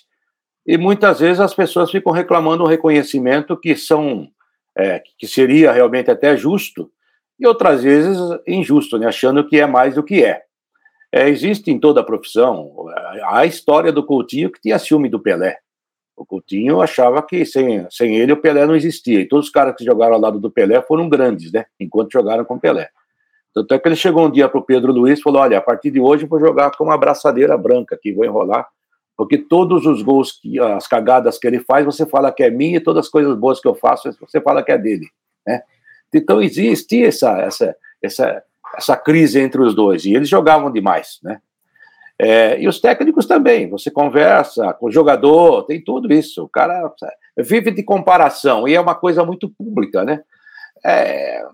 e 0.67 0.77
muitas 0.77 1.21
vezes 1.21 1.41
as 1.41 1.55
pessoas 1.55 1.91
ficam 1.91 2.13
reclamando 2.13 2.65
um 2.65 2.67
reconhecimento 2.67 3.57
que 3.57 3.75
são 3.75 4.29
é, 4.77 5.03
que 5.19 5.27
seria 5.27 5.73
realmente 5.73 6.11
até 6.11 6.37
justo, 6.37 6.91
e 7.39 7.47
outras 7.47 7.83
vezes 7.83 8.19
injusto, 8.47 8.99
né? 8.99 9.07
Achando 9.07 9.47
que 9.47 9.59
é 9.59 9.67
mais 9.67 9.95
do 9.95 10.03
que 10.03 10.23
é. 10.23 10.43
É, 11.13 11.29
existe 11.29 11.71
em 11.71 11.79
toda 11.79 12.01
a 12.01 12.05
profissão 12.05 12.87
a 13.31 13.47
história 13.47 13.91
do 13.91 14.05
Coutinho 14.05 14.51
que 14.51 14.61
tinha 14.61 14.79
ciúme 14.79 15.09
do 15.09 15.21
Pelé. 15.21 15.59
O 16.17 16.27
Coutinho 16.27 16.81
achava 16.81 17.23
que 17.23 17.47
sem, 17.47 17.87
sem 17.91 18.17
ele 18.17 18.33
o 18.33 18.37
Pelé 18.37 18.67
não 18.67 18.75
existia. 18.75 19.21
E 19.21 19.29
todos 19.29 19.47
os 19.47 19.53
caras 19.53 19.75
que 19.77 19.85
jogaram 19.85 20.15
ao 20.15 20.21
lado 20.21 20.39
do 20.39 20.51
Pelé 20.51 20.83
foram 20.83 21.09
grandes, 21.09 21.53
né? 21.53 21.67
Enquanto 21.79 22.13
jogaram 22.13 22.45
com 22.45 22.55
o 22.55 22.61
Pelé. 22.61 22.91
Tanto 23.55 23.73
é 23.73 23.79
que 23.79 23.89
ele 23.89 23.97
chegou 23.97 24.27
um 24.27 24.31
dia 24.31 24.49
para 24.49 24.59
o 24.59 24.63
Pedro 24.63 24.93
Luiz 24.93 25.19
e 25.19 25.23
falou: 25.23 25.41
Olha, 25.41 25.59
a 25.59 25.61
partir 25.61 25.91
de 25.91 26.01
hoje 26.01 26.25
eu 26.25 26.29
vou 26.29 26.41
jogar 26.41 26.73
com 26.77 26.85
uma 26.85 26.95
abraçadeira 26.95 27.57
branca 27.57 27.95
aqui, 27.95 28.13
vou 28.13 28.25
enrolar, 28.25 28.69
porque 29.17 29.39
todos 29.39 29.87
os 29.87 30.03
gols, 30.03 30.33
que, 30.33 30.61
as 30.61 30.87
cagadas 30.87 31.39
que 31.39 31.47
ele 31.47 31.61
faz, 31.61 31.85
você 31.85 32.05
fala 32.05 32.31
que 32.31 32.43
é 32.43 32.51
minha 32.51 32.77
e 32.77 32.81
todas 32.81 33.07
as 33.07 33.11
coisas 33.11 33.37
boas 33.37 33.61
que 33.61 33.67
eu 33.67 33.75
faço, 33.75 34.13
você 34.21 34.41
fala 34.41 34.63
que 34.63 34.73
é 34.73 34.79
dele. 34.79 35.09
Né? 35.47 35.63
Então 36.15 36.43
existia 36.43 37.09
essa, 37.09 37.39
essa, 37.41 37.77
essa, 38.03 38.43
essa 38.79 38.97
crise 38.97 39.41
entre 39.41 39.61
os 39.61 39.75
dois, 39.75 40.05
e 40.05 40.15
eles 40.15 40.29
jogavam 40.29 40.71
demais, 40.71 41.19
né? 41.23 41.41
É, 42.21 42.61
e 42.61 42.67
os 42.67 42.81
técnicos 42.81 43.27
também, 43.27 43.69
você 43.69 43.91
conversa 43.91 44.73
com 44.73 44.87
o 44.87 44.91
jogador, 44.91 45.65
tem 45.65 45.83
tudo 45.83 46.13
isso. 46.13 46.45
O 46.45 46.49
cara 46.49 46.93
vive 47.37 47.71
de 47.71 47.83
comparação 47.83 48.67
e 48.67 48.75
é 48.75 48.81
uma 48.81 48.95
coisa 48.95 49.25
muito 49.25 49.49
pública, 49.49 50.05
né? 50.05 50.21
É, 50.85 51.45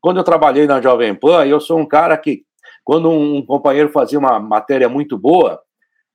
quando 0.00 0.18
eu 0.18 0.24
trabalhei 0.24 0.66
na 0.66 0.80
Jovem 0.80 1.14
Pan, 1.14 1.44
eu 1.46 1.60
sou 1.60 1.78
um 1.78 1.86
cara 1.86 2.16
que, 2.16 2.44
quando 2.84 3.10
um 3.10 3.44
companheiro 3.44 3.88
fazia 3.88 4.18
uma 4.18 4.38
matéria 4.38 4.88
muito 4.88 5.18
boa, 5.18 5.60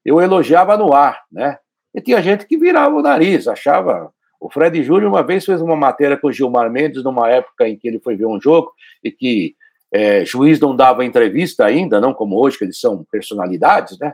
eu 0.05 0.21
elogiava 0.21 0.77
no 0.77 0.93
ar, 0.93 1.23
né? 1.29 1.57
E 1.93 2.01
tinha 2.01 2.21
gente 2.21 2.45
que 2.45 2.57
virava 2.57 2.95
o 2.95 3.01
nariz, 3.01 3.47
achava. 3.47 4.11
O 4.39 4.49
Fred 4.49 4.83
Júnior 4.83 5.11
uma 5.11 5.23
vez 5.23 5.43
fez 5.43 5.61
uma 5.61 5.75
matéria 5.75 6.15
com 6.15 6.27
o 6.27 6.31
Gilmar 6.31 6.71
Mendes, 6.71 7.03
numa 7.03 7.29
época 7.29 7.67
em 7.67 7.77
que 7.77 7.87
ele 7.87 7.99
foi 7.99 8.15
ver 8.15 8.27
um 8.27 8.39
jogo 8.39 8.71
e 9.03 9.11
que 9.11 9.55
é, 9.93 10.25
juiz 10.25 10.59
não 10.59 10.75
dava 10.75 11.05
entrevista 11.05 11.65
ainda, 11.65 11.99
não 12.01 12.13
como 12.13 12.37
hoje, 12.37 12.57
que 12.57 12.63
eles 12.63 12.79
são 12.79 13.05
personalidades, 13.11 13.97
né? 13.99 14.13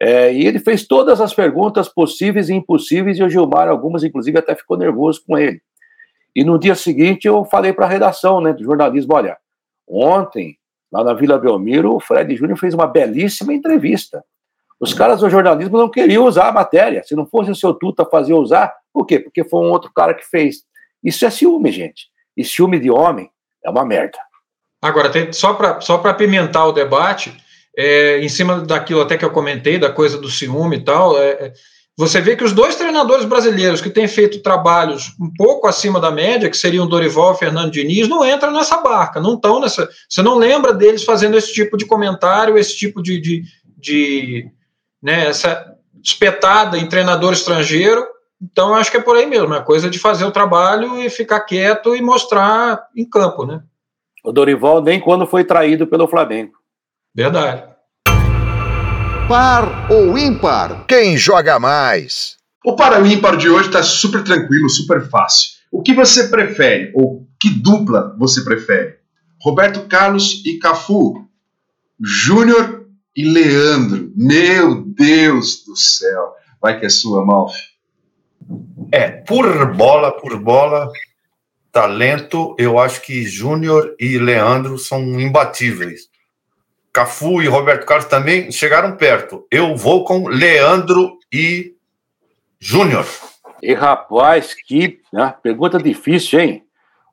É, 0.00 0.32
e 0.32 0.46
ele 0.46 0.58
fez 0.58 0.84
todas 0.84 1.20
as 1.20 1.32
perguntas 1.32 1.88
possíveis 1.88 2.48
e 2.48 2.54
impossíveis, 2.54 3.18
e 3.18 3.22
o 3.22 3.30
Gilmar, 3.30 3.68
algumas, 3.68 4.02
inclusive, 4.02 4.36
até 4.38 4.54
ficou 4.54 4.76
nervoso 4.76 5.22
com 5.24 5.38
ele. 5.38 5.60
E 6.34 6.42
no 6.44 6.58
dia 6.58 6.74
seguinte 6.74 7.28
eu 7.28 7.44
falei 7.44 7.72
para 7.72 7.86
a 7.86 7.88
redação 7.88 8.40
né, 8.40 8.52
do 8.52 8.64
jornalismo: 8.64 9.14
olha, 9.14 9.36
ontem, 9.86 10.56
lá 10.90 11.04
na 11.04 11.14
Vila 11.14 11.38
Belmiro, 11.38 11.94
o 11.94 12.00
Fred 12.00 12.34
Júnior 12.34 12.58
fez 12.58 12.74
uma 12.74 12.86
belíssima 12.86 13.52
entrevista. 13.52 14.24
Os 14.80 14.92
caras 14.92 15.20
do 15.20 15.30
jornalismo 15.30 15.78
não 15.78 15.88
queriam 15.88 16.24
usar 16.24 16.48
a 16.48 16.52
matéria. 16.52 17.04
Se 17.04 17.14
não 17.14 17.24
fosse 17.24 17.52
o 17.52 17.54
seu 17.54 17.72
Tuta 17.72 18.04
fazer 18.04 18.34
usar, 18.34 18.74
por 18.92 19.06
quê? 19.06 19.20
Porque 19.20 19.44
foi 19.44 19.60
um 19.60 19.70
outro 19.70 19.92
cara 19.94 20.14
que 20.14 20.26
fez. 20.26 20.64
Isso 21.04 21.24
é 21.24 21.30
ciúme, 21.30 21.70
gente. 21.70 22.08
E 22.36 22.44
ciúme 22.44 22.80
de 22.80 22.90
homem 22.90 23.30
é 23.64 23.70
uma 23.70 23.84
merda. 23.84 24.18
Agora, 24.82 25.32
só 25.32 25.54
para 25.54 25.80
só 25.80 25.94
apimentar 25.94 26.66
o 26.66 26.72
debate, 26.72 27.32
é, 27.78 28.18
em 28.18 28.28
cima 28.28 28.60
daquilo 28.60 29.00
até 29.00 29.16
que 29.16 29.24
eu 29.24 29.30
comentei, 29.30 29.78
da 29.78 29.88
coisa 29.88 30.18
do 30.18 30.28
ciúme 30.28 30.78
e 30.78 30.84
tal, 30.84 31.16
é, 31.16 31.28
é, 31.30 31.52
você 31.96 32.20
vê 32.20 32.34
que 32.34 32.42
os 32.42 32.52
dois 32.52 32.74
treinadores 32.74 33.24
brasileiros 33.24 33.80
que 33.80 33.90
têm 33.90 34.08
feito 34.08 34.42
trabalhos 34.42 35.14
um 35.20 35.32
pouco 35.36 35.68
acima 35.68 36.00
da 36.00 36.10
média, 36.10 36.50
que 36.50 36.56
seriam 36.56 36.88
Dorival 36.88 37.34
e 37.34 37.38
Fernando 37.38 37.70
Diniz, 37.70 38.08
não 38.08 38.26
entram 38.28 38.52
nessa 38.52 38.78
barca, 38.78 39.20
não 39.20 39.34
estão 39.34 39.60
nessa. 39.60 39.88
Você 40.08 40.20
não 40.20 40.36
lembra 40.36 40.72
deles 40.72 41.04
fazendo 41.04 41.36
esse 41.36 41.52
tipo 41.52 41.76
de 41.76 41.86
comentário, 41.86 42.58
esse 42.58 42.76
tipo 42.76 43.00
de. 43.00 43.20
de, 43.20 43.42
de 43.78 44.46
né, 45.00 45.28
essa 45.28 45.64
espetada 46.02 46.76
em 46.76 46.88
treinador 46.88 47.32
estrangeiro. 47.32 48.04
Então, 48.40 48.74
acho 48.74 48.90
que 48.90 48.96
é 48.96 49.00
por 49.00 49.16
aí 49.16 49.26
mesmo, 49.26 49.54
é 49.54 49.60
coisa 49.60 49.88
de 49.88 50.00
fazer 50.00 50.24
o 50.24 50.32
trabalho 50.32 51.00
e 51.00 51.08
ficar 51.08 51.40
quieto 51.42 51.94
e 51.94 52.02
mostrar 52.02 52.88
em 52.96 53.08
campo, 53.08 53.46
né? 53.46 53.62
O 54.24 54.30
Dorival 54.30 54.80
nem 54.80 55.00
quando 55.00 55.26
foi 55.26 55.42
traído 55.44 55.86
pelo 55.86 56.06
Flamengo. 56.06 56.52
Verdade. 57.12 57.64
Par 59.28 59.90
ou 59.90 60.16
ímpar? 60.16 60.84
Quem 60.86 61.16
joga 61.16 61.58
mais? 61.58 62.36
O 62.64 62.76
par 62.76 63.00
ou 63.00 63.06
ímpar 63.06 63.36
de 63.36 63.48
hoje 63.48 63.66
está 63.66 63.82
super 63.82 64.22
tranquilo, 64.22 64.70
super 64.70 65.08
fácil. 65.08 65.54
O 65.72 65.82
que 65.82 65.92
você 65.92 66.28
prefere? 66.28 66.92
Ou 66.94 67.26
que 67.40 67.50
dupla 67.50 68.14
você 68.16 68.44
prefere? 68.44 68.96
Roberto 69.40 69.88
Carlos 69.88 70.40
e 70.46 70.58
Cafu. 70.58 71.26
Júnior 72.00 72.86
e 73.16 73.24
Leandro. 73.24 74.12
Meu 74.14 74.84
Deus 74.84 75.64
do 75.64 75.76
céu. 75.76 76.34
Vai 76.60 76.78
que 76.78 76.86
é 76.86 76.88
sua, 76.88 77.24
Malf. 77.24 77.54
É, 78.92 79.08
por 79.10 79.74
bola, 79.74 80.12
por 80.12 80.38
bola, 80.38 80.92
talento, 81.72 82.54
eu 82.58 82.78
acho 82.78 83.00
que 83.00 83.24
Júnior 83.24 83.96
e 83.98 84.18
Leandro 84.18 84.78
são 84.78 85.00
imbatíveis. 85.18 86.10
Cafu 86.92 87.40
e 87.40 87.46
Roberto 87.48 87.86
Carlos 87.86 88.04
também 88.04 88.52
chegaram 88.52 88.94
perto. 88.96 89.46
Eu 89.50 89.74
vou 89.74 90.04
com 90.04 90.28
Leandro 90.28 91.18
e 91.32 91.74
Júnior. 92.60 93.06
E 93.62 93.72
rapaz, 93.72 94.54
que 94.54 95.00
né, 95.10 95.34
pergunta 95.42 95.78
difícil, 95.78 96.38
hein? 96.38 96.62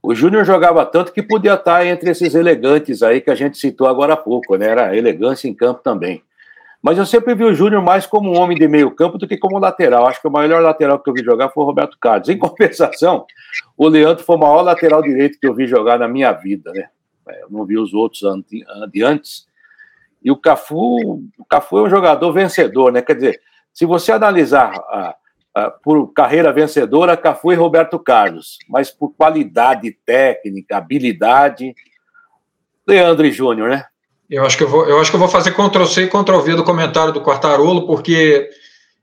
O 0.04 0.14
Júnior 0.14 0.44
jogava 0.44 0.86
tanto 0.86 1.14
que 1.14 1.24
podia 1.24 1.54
estar 1.54 1.86
entre 1.86 2.12
esses 2.12 2.36
elegantes 2.36 3.02
aí 3.02 3.22
que 3.22 3.30
a 3.30 3.36
gente 3.36 3.58
citou 3.58 3.88
agora 3.88 4.14
há 4.14 4.18
pouco, 4.18 4.56
né? 4.58 4.68
Era 4.68 4.96
elegância 4.96 5.48
em 5.48 5.54
campo 5.54 5.82
também. 5.82 6.22
Mas 6.82 6.98
eu 6.98 7.06
sempre 7.06 7.36
vi 7.36 7.44
o 7.44 7.54
Júnior 7.54 7.84
mais 7.84 8.06
como 8.06 8.32
um 8.32 8.40
homem 8.40 8.58
de 8.58 8.68
meio 8.68 8.90
campo 8.92 9.18
do 9.18 9.28
que 9.28 9.38
como 9.38 9.60
lateral. 9.60 10.08
Acho 10.08 10.22
que 10.22 10.28
o 10.28 10.32
maior 10.32 10.62
lateral 10.62 10.98
que 11.00 11.10
eu 11.10 11.14
vi 11.14 11.24
jogar 11.24 11.50
foi 11.50 11.64
o 11.64 11.68
Roberto 11.68 11.98
Carlos. 12.00 12.30
Em 12.30 12.38
compensação, 12.40 13.26
o 13.76 13.88
Leandro 13.88 14.24
foi 14.24 14.36
o 14.38 14.40
maior 14.40 14.62
lateral 14.62 15.02
direito 15.02 15.38
que 15.40 15.48
eu 15.48 15.54
vi 15.54 15.68
jogar 15.68 16.00
na 16.00 16.08
minha 16.08 16.32
vida, 16.32 16.72
né? 16.72 16.88
É, 17.28 17.44
eu 17.44 17.50
não 17.50 17.66
vi 17.66 17.78
os 17.78 17.94
outros 17.94 18.22
de 18.92 19.04
antes. 19.04 19.48
E 20.24 20.32
o 20.32 20.38
Cafu, 20.38 21.22
o 21.38 21.46
Cafu 21.48 21.80
é 21.80 21.84
um 21.84 21.90
jogador 21.90 22.32
vencedor, 22.32 22.92
né? 22.92 23.02
Quer 23.02 23.16
dizer, 23.16 23.42
se 23.74 23.86
você 23.86 24.12
analisar 24.12 24.74
por 25.84 26.14
carreira 26.14 26.52
vencedora, 26.52 27.18
Cafu 27.18 27.52
e 27.52 27.56
Roberto 27.56 28.00
Carlos, 28.00 28.58
mas 28.68 28.92
por 28.92 29.14
qualidade 29.14 29.92
técnica, 30.06 30.78
habilidade, 30.78 31.74
Leandro 32.88 33.26
e 33.26 33.32
Júnior, 33.32 33.70
né? 33.70 33.86
Eu 34.30 34.46
acho 34.46 34.56
que 34.56 34.64
eu 34.64 34.70
vou, 34.70 34.86
eu 34.88 35.00
acho 35.00 35.10
que 35.10 35.16
eu 35.16 35.20
vou 35.20 35.28
fazer 35.28 35.52
Ctrl 35.52 35.86
C 35.86 36.04
e 36.04 36.08
Ctrl 36.08 36.40
V 36.40 36.56
do 36.56 36.64
quartarolo 36.64 37.12
do 37.12 37.22
Quartarolo, 37.22 37.88
porque 37.88 38.50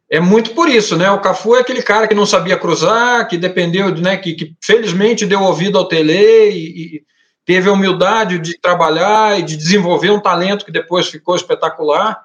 é 0.09 0.21
muito 0.21 0.51
por 0.51 0.69
isso, 0.69 0.97
né? 0.97 1.11
O 1.11 1.21
Cafu 1.21 1.57
é 1.57 1.61
aquele 1.61 1.83
cara 1.83 2.07
que 2.07 2.15
não 2.15 2.25
sabia 2.25 2.57
cruzar, 2.57 3.27
que 3.27 3.37
dependeu, 3.37 3.93
né? 3.97 4.17
Que, 4.17 4.35
que 4.35 4.57
felizmente 4.61 5.27
deu 5.27 5.43
ouvido 5.43 5.79
ao 5.79 5.89
Tele 5.89 6.51
e, 6.51 6.97
e, 6.97 7.03
teve 7.45 7.69
a 7.69 7.73
humildade 7.73 8.39
de 8.39 8.59
trabalhar 8.59 9.39
e 9.39 9.43
de 9.43 9.57
desenvolver 9.57 10.11
um 10.11 10.21
talento 10.21 10.65
que 10.65 10.73
depois 10.73 11.09
ficou 11.09 11.35
espetacular. 11.35 12.21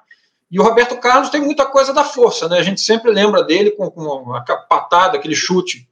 E 0.50 0.60
o 0.60 0.62
Roberto 0.62 0.96
Carlos 0.96 1.30
tem 1.30 1.40
muita 1.40 1.64
coisa 1.64 1.92
da 1.92 2.04
força, 2.04 2.48
né? 2.48 2.58
A 2.58 2.62
gente 2.62 2.80
sempre 2.80 3.10
lembra 3.10 3.42
dele 3.42 3.70
com, 3.72 3.90
com 3.90 4.34
a 4.34 4.40
patada, 4.40 5.16
aquele 5.16 5.34
chute 5.34 5.88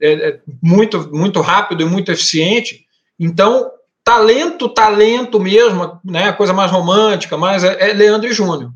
é, 0.00 0.12
é 0.12 0.40
muito, 0.62 1.10
muito 1.14 1.40
rápido 1.40 1.82
e 1.82 1.86
muito 1.86 2.10
eficiente. 2.10 2.86
Então, 3.18 3.70
Talento, 4.08 4.70
talento 4.70 5.38
mesmo, 5.38 6.00
né, 6.02 6.30
a 6.30 6.32
coisa 6.32 6.54
mais 6.54 6.70
romântica, 6.70 7.36
mas 7.36 7.62
é, 7.62 7.90
é 7.90 7.92
Leandro 7.92 8.26
e 8.26 8.32
Júnior. 8.32 8.72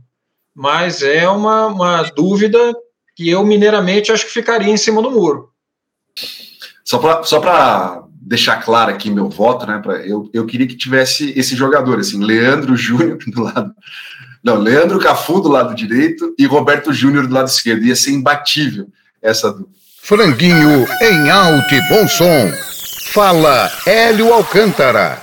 Mas 0.54 1.00
é 1.00 1.26
uma, 1.26 1.68
uma 1.68 2.02
dúvida 2.14 2.58
que 3.16 3.30
eu, 3.30 3.42
mineiramente, 3.42 4.12
acho 4.12 4.26
que 4.26 4.32
ficaria 4.32 4.70
em 4.70 4.76
cima 4.76 5.00
do 5.00 5.10
muro. 5.10 5.48
Só 6.84 6.98
para 6.98 7.22
só 7.22 8.06
deixar 8.10 8.62
claro 8.62 8.90
aqui 8.90 9.08
meu 9.10 9.30
voto, 9.30 9.64
né? 9.66 9.78
Pra, 9.82 10.06
eu, 10.06 10.28
eu 10.34 10.44
queria 10.44 10.66
que 10.66 10.76
tivesse 10.76 11.32
esse 11.34 11.56
jogador, 11.56 11.98
assim, 11.98 12.22
Leandro 12.22 12.76
Júnior 12.76 13.16
do 13.26 13.42
lado. 13.42 13.72
Não, 14.44 14.58
Leandro 14.58 14.98
Cafu 14.98 15.40
do 15.40 15.48
lado 15.48 15.74
direito 15.74 16.34
e 16.38 16.44
Roberto 16.44 16.92
Júnior 16.92 17.26
do 17.26 17.32
lado 17.32 17.48
esquerdo. 17.48 17.86
Ia 17.86 17.96
ser 17.96 18.10
imbatível 18.10 18.86
essa 19.22 19.50
dúvida. 19.50 19.70
Franguinho 19.98 20.86
em 21.00 21.30
alto 21.30 21.74
e 21.74 21.88
bom 21.88 22.06
som. 22.06 22.81
Fala 23.12 23.70
Hélio 23.84 24.32
Alcântara. 24.32 25.18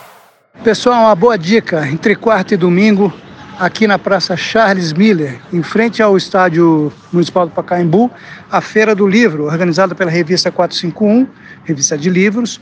Pessoal, 0.64 1.06
uma 1.06 1.16
boa 1.16 1.36
dica. 1.36 1.88
Entre 1.88 2.16
quarta 2.16 2.54
e 2.54 2.58
domingo, 2.58 3.12
aqui 3.58 3.88
na 3.88 3.98
Praça 3.98 4.38
Charles 4.38 4.94
Miller, 4.94 5.40
em 5.52 5.64
frente 5.64 6.00
ao 6.00 6.16
Estádio 6.16 6.94
Municipal 7.12 7.48
do 7.48 7.52
Pacaembu, 7.52 8.12
a 8.52 8.62
Feira 8.62 8.94
do 8.94 9.08
Livro, 9.08 9.46
organizada 9.46 9.96
pela 9.96 10.12
revista 10.12 10.52
451, 10.52 11.28
revista 11.64 11.98
de 11.98 12.12
livros, 12.12 12.62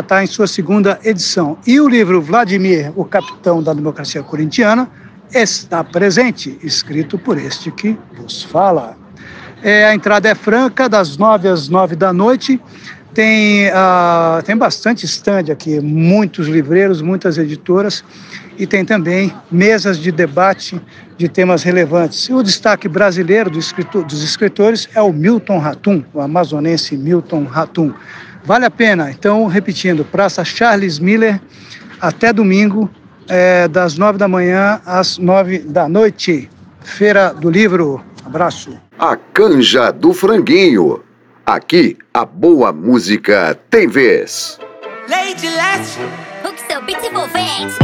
está 0.00 0.22
é, 0.22 0.24
em 0.24 0.26
sua 0.26 0.46
segunda 0.46 0.98
edição. 1.04 1.58
E 1.66 1.78
o 1.78 1.86
livro 1.86 2.22
Vladimir, 2.22 2.90
o 2.96 3.04
capitão 3.04 3.62
da 3.62 3.74
democracia 3.74 4.22
corintiana, 4.22 4.88
está 5.30 5.84
presente, 5.84 6.58
escrito 6.62 7.18
por 7.18 7.36
este 7.36 7.70
que 7.70 7.98
vos 8.16 8.44
fala. 8.44 8.96
É, 9.62 9.86
a 9.86 9.94
entrada 9.94 10.28
é 10.28 10.34
franca, 10.34 10.88
das 10.88 11.16
nove 11.18 11.48
às 11.48 11.68
nove 11.68 11.96
da 11.96 12.12
noite. 12.12 12.58
Tem, 13.18 13.66
uh, 13.66 14.40
tem 14.44 14.56
bastante 14.56 15.04
stand 15.04 15.50
aqui, 15.50 15.80
muitos 15.80 16.46
livreiros, 16.46 17.02
muitas 17.02 17.36
editoras 17.36 18.04
e 18.56 18.64
tem 18.64 18.84
também 18.84 19.34
mesas 19.50 19.98
de 19.98 20.12
debate 20.12 20.80
de 21.16 21.28
temas 21.28 21.64
relevantes. 21.64 22.28
E 22.28 22.32
o 22.32 22.44
destaque 22.44 22.86
brasileiro 22.86 23.50
do 23.50 23.58
escritor, 23.58 24.04
dos 24.04 24.22
escritores 24.22 24.88
é 24.94 25.02
o 25.02 25.12
Milton 25.12 25.58
Ratum, 25.58 26.04
o 26.14 26.20
amazonense 26.20 26.96
Milton 26.96 27.42
Ratum. 27.42 27.92
Vale 28.44 28.66
a 28.66 28.70
pena. 28.70 29.10
Então, 29.10 29.48
repetindo, 29.48 30.04
Praça 30.04 30.44
Charles 30.44 31.00
Miller, 31.00 31.40
até 32.00 32.32
domingo, 32.32 32.88
é, 33.26 33.66
das 33.66 33.98
nove 33.98 34.16
da 34.16 34.28
manhã 34.28 34.80
às 34.86 35.18
nove 35.18 35.58
da 35.58 35.88
noite. 35.88 36.48
Feira 36.82 37.34
do 37.34 37.50
Livro. 37.50 38.00
Abraço. 38.24 38.78
A 38.96 39.16
Canja 39.16 39.90
do 39.90 40.12
Franguinho. 40.12 41.02
Aqui, 41.48 41.96
a 42.12 42.26
boa 42.26 42.74
música 42.74 43.58
tem 43.70 43.88
vez. 43.88 44.60
Lady 45.08 45.48
Leste. 45.48 45.98
O 46.44 46.52
que 46.52 46.60
seu 46.70 46.82
beat 46.82 47.02
envolvente. 47.02 47.74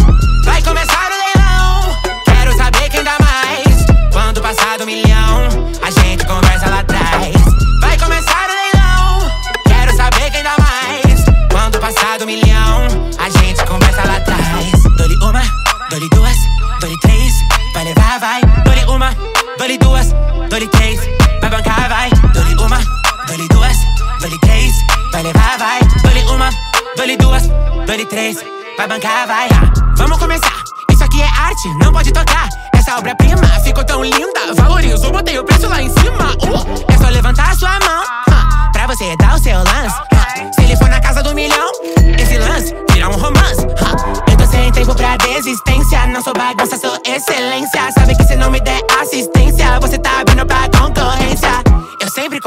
Vai 0.45 0.63
começar 0.63 1.11
o 1.11 1.15
leilão. 1.17 2.03
Quero 2.27 2.55
saber 2.59 2.91
quem 2.91 3.03
dá 3.03 3.17
mais. 3.19 3.87
Quando 4.13 4.43
passar 4.43 4.77
do 4.77 4.85
milhão, 4.85 5.49
a 5.81 5.91
gente 5.91 6.27
conversa 6.27 6.69
lá 6.69 6.81
atrás. 6.81 7.35
Vai 7.81 7.99
começar 7.99 8.51
o 8.51 8.53
leilão. 8.53 9.33
Quero 9.67 9.97
saber 9.97 10.31
quem 10.31 10.43
dá 10.43 10.57
mais. 10.59 11.25
Quando 11.51 11.81
passar 11.81 12.19
do 12.19 12.27
milhão, 12.27 12.87
a 13.17 13.31
gente 13.31 13.65
conversa 13.65 14.07
lá 14.07 14.19
atrás. 14.19 14.73
Dole 14.99 15.17
uma, 15.23 15.43
dole 15.89 16.11
duas, 16.11 16.37
dole 16.83 17.01
três. 17.01 17.33
Vai 17.73 17.85
levar, 17.85 18.21
vai. 18.21 18.43
Dole 18.63 18.85
uma, 18.95 19.17
dole 19.57 19.79
duas, 19.79 20.13
dole 20.51 20.69
três. 20.69 21.01
Vai 21.41 21.49
bancar, 21.49 21.89
vai. 21.89 22.11
Dole 22.35 22.63
uma, 22.63 23.04
dole 23.27 23.49
duas, 23.49 23.77
dole 24.21 24.39
três. 24.41 24.73
Vai 25.13 25.23
levar, 25.23 25.59
vai. 25.59 25.81
Dole 26.03 26.25
uma, 26.33 26.51
dole 26.97 27.17
duas, 27.17 27.43
dole 27.87 28.07
três. 28.07 28.37
Vai 28.77 28.89
bancar, 28.89 29.27
vai. 29.27 29.49
Vamos 29.97 30.19
começar. 30.19 30.53
Isso 30.91 31.05
aqui 31.05 31.23
é 31.23 31.27
arte, 31.27 31.69
não 31.83 31.93
pode 31.93 32.13
tocar. 32.13 32.49
Essa 32.75 32.99
obra-prima 32.99 33.47
ficou 33.63 33.85
tão 33.85 34.03
linda. 34.05 34.55
Valorizo, 34.57 35.11
botei 35.11 35.39
o 35.39 35.45
preço 35.45 35.69
lá 35.69 35.81
em 35.83 35.89
cima. 35.91 36.33
Uh, 36.43 36.93
é 36.93 36.97
só 36.99 37.09
levantar 37.09 37.51
a 37.51 37.55
sua 37.55 37.71
mão. 37.81 38.05
ah, 38.31 38.71
pra 38.73 38.87
você 38.87 39.17
dar 39.17 39.35
o 39.35 39.39
seu 39.39 39.57
lance. 39.57 39.97
ah. 40.13 40.53
se 40.55 40.63
ele 40.63 40.77
for 40.77 40.89
na 40.89 41.01
casa 41.01 41.23
do 41.23 41.35
milhão, 41.35 41.71
esse 42.19 42.39
lance 42.39 42.75
vira 42.91 43.09
um 43.09 43.17
romance. 43.17 43.67
ah. 43.81 44.31
eu 44.31 44.37
tô 44.37 44.47
sem 44.47 44.71
tempo 44.73 44.95
pra 44.95 45.17
desistência. 45.17 46.07
Não 46.09 46.23
sou 46.23 46.35
bagunça, 46.35 46.77
sou 46.77 46.99
excelência. 47.07 47.91
Sabe 47.93 48.17
que 48.17 48.25
se 48.25 48.37
não 48.37 48.51
me 48.51 48.61
der 48.61 48.81
assistência, 49.01 49.79
você 49.81 49.99
tá 49.99 50.14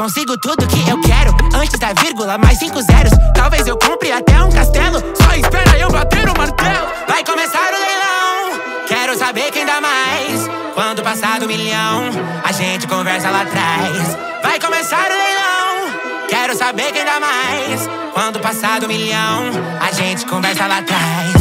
consigo 0.08 0.38
tudo 0.38 0.66
que 0.66 0.88
eu 0.88 0.98
quero. 1.02 1.36
Antes 1.54 1.78
da 1.78 1.92
vírgula, 1.92 2.38
mais 2.38 2.58
cinco 2.58 2.80
zeros. 2.80 3.12
Talvez 3.34 3.66
eu 3.66 3.76
compre 3.76 4.10
até 4.10 4.42
um 4.42 4.50
castelo. 4.50 5.02
Só 5.14 5.34
espera 5.34 5.78
eu 5.78 5.90
bater 5.90 6.26
o 6.26 6.34
martelo. 6.34 6.88
Vai 7.06 7.22
começar 7.22 7.68
o 7.68 7.76
leilão. 7.76 8.86
Quero 8.86 9.18
saber 9.18 9.50
quem 9.50 9.66
dá 9.66 9.82
mais. 9.82 10.48
Quando 10.74 11.02
passar 11.02 11.38
do 11.40 11.46
milhão, 11.46 12.04
a 12.42 12.50
gente 12.52 12.86
conversa 12.86 13.28
lá 13.28 13.42
atrás. 13.42 14.16
Vai 14.42 14.58
começar 14.58 15.10
o 15.10 15.12
leilão. 15.12 16.26
Quero 16.26 16.56
saber 16.56 16.90
quem 16.90 17.04
dá 17.04 17.20
mais. 17.20 17.86
Quando 18.14 18.40
passar 18.40 18.80
do 18.80 18.88
milhão, 18.88 19.50
a 19.78 19.92
gente 19.92 20.24
conversa 20.24 20.66
lá 20.66 20.78
atrás. 20.78 21.34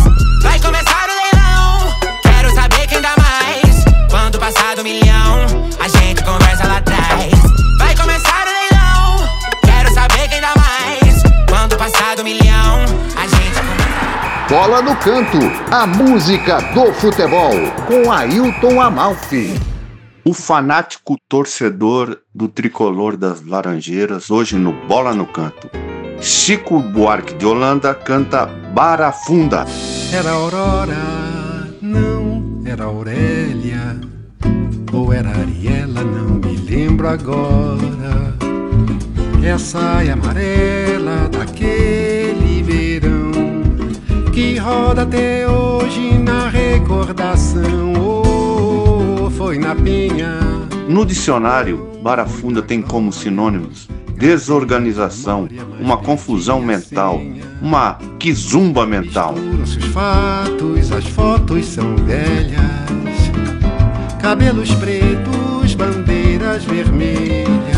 Vai 0.43 0.59
começar 0.59 1.07
o 1.07 1.13
leilão. 1.13 1.95
Quero 2.21 2.53
saber 2.53 2.85
quem 2.87 2.99
dá 2.99 3.15
mais. 3.17 3.85
Quando 4.11 4.37
passar 4.37 4.75
do 4.75 4.83
milhão, 4.83 5.45
a 5.79 5.87
gente 5.87 6.21
conversa 6.21 6.67
lá 6.67 6.77
atrás. 6.77 7.31
Vai 7.79 7.95
começar. 7.95 8.36
Dá 10.41 10.53
mais. 10.55 11.23
Quando 11.49 11.77
passar 11.77 12.15
do 12.15 12.23
milhão, 12.23 12.85
a 13.15 13.27
gente. 13.27 13.47
Bola 14.49 14.81
no 14.81 14.95
canto, 14.97 15.37
a 15.71 15.85
música 15.85 16.61
do 16.73 16.93
futebol, 16.93 17.51
com 17.87 18.11
Ailton 18.11 18.79
Amalfi. 18.79 19.59
O 20.23 20.33
fanático 20.33 21.17
torcedor 21.27 22.19
do 22.33 22.47
tricolor 22.47 23.17
das 23.17 23.45
Laranjeiras, 23.45 24.29
hoje 24.29 24.55
no 24.55 24.73
Bola 24.87 25.13
no 25.13 25.25
Canto. 25.25 25.69
Chico 26.21 26.79
Buarque 26.79 27.33
de 27.33 27.45
Holanda 27.45 27.93
canta 27.93 28.45
Barafunda. 28.45 29.65
Era 30.13 30.31
Aurora, 30.31 30.95
não 31.81 32.61
era 32.65 32.83
Aurélia, 32.85 33.99
ou 34.91 35.13
era 35.13 35.29
Ariela, 35.29 36.03
não 36.03 36.35
me 36.35 36.55
lembro 36.57 37.07
agora. 37.07 38.36
É 39.47 39.51
a 39.51 39.57
saia 39.57 40.11
amarela 40.11 41.29
daquele 41.29 42.61
verão 42.61 43.31
que 44.33 44.57
roda 44.57 45.03
até 45.03 45.47
hoje 45.47 46.17
na 46.17 46.49
recordação. 46.49 47.93
Oh, 47.95 49.29
foi 49.29 49.57
na 49.57 49.73
penha. 49.73 50.37
No 50.89 51.05
dicionário, 51.05 51.97
barafunda 52.03 52.61
tem 52.61 52.81
como 52.81 53.13
sinônimos 53.13 53.87
desorganização, 54.17 55.47
uma 55.79 55.95
confusão 55.95 56.59
mental, 56.61 57.21
uma 57.61 57.97
quizumba 58.19 58.85
mental. 58.85 59.33
Misturam-se 59.33 59.77
os 59.77 59.85
fatos, 59.85 60.91
as 60.91 61.05
fotos 61.05 61.65
são 61.67 61.95
velhas. 61.95 62.59
Cabelos 64.21 64.73
pretos, 64.73 65.73
bandeiras 65.73 66.65
vermelhas. 66.65 67.76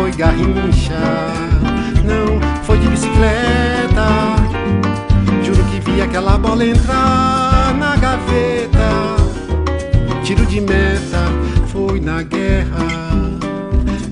Foi 0.00 0.12
garrincha, 0.12 0.98
não 2.06 2.40
foi 2.64 2.78
de 2.78 2.88
bicicleta. 2.88 4.06
Juro 5.44 5.62
que 5.64 5.78
vi 5.90 6.00
aquela 6.00 6.38
bola 6.38 6.64
entrar 6.64 7.74
na 7.78 7.96
gaveta. 7.96 8.78
Tiro 10.24 10.46
de 10.46 10.62
meta, 10.62 11.20
foi 11.66 12.00
na 12.00 12.22
guerra. 12.22 12.78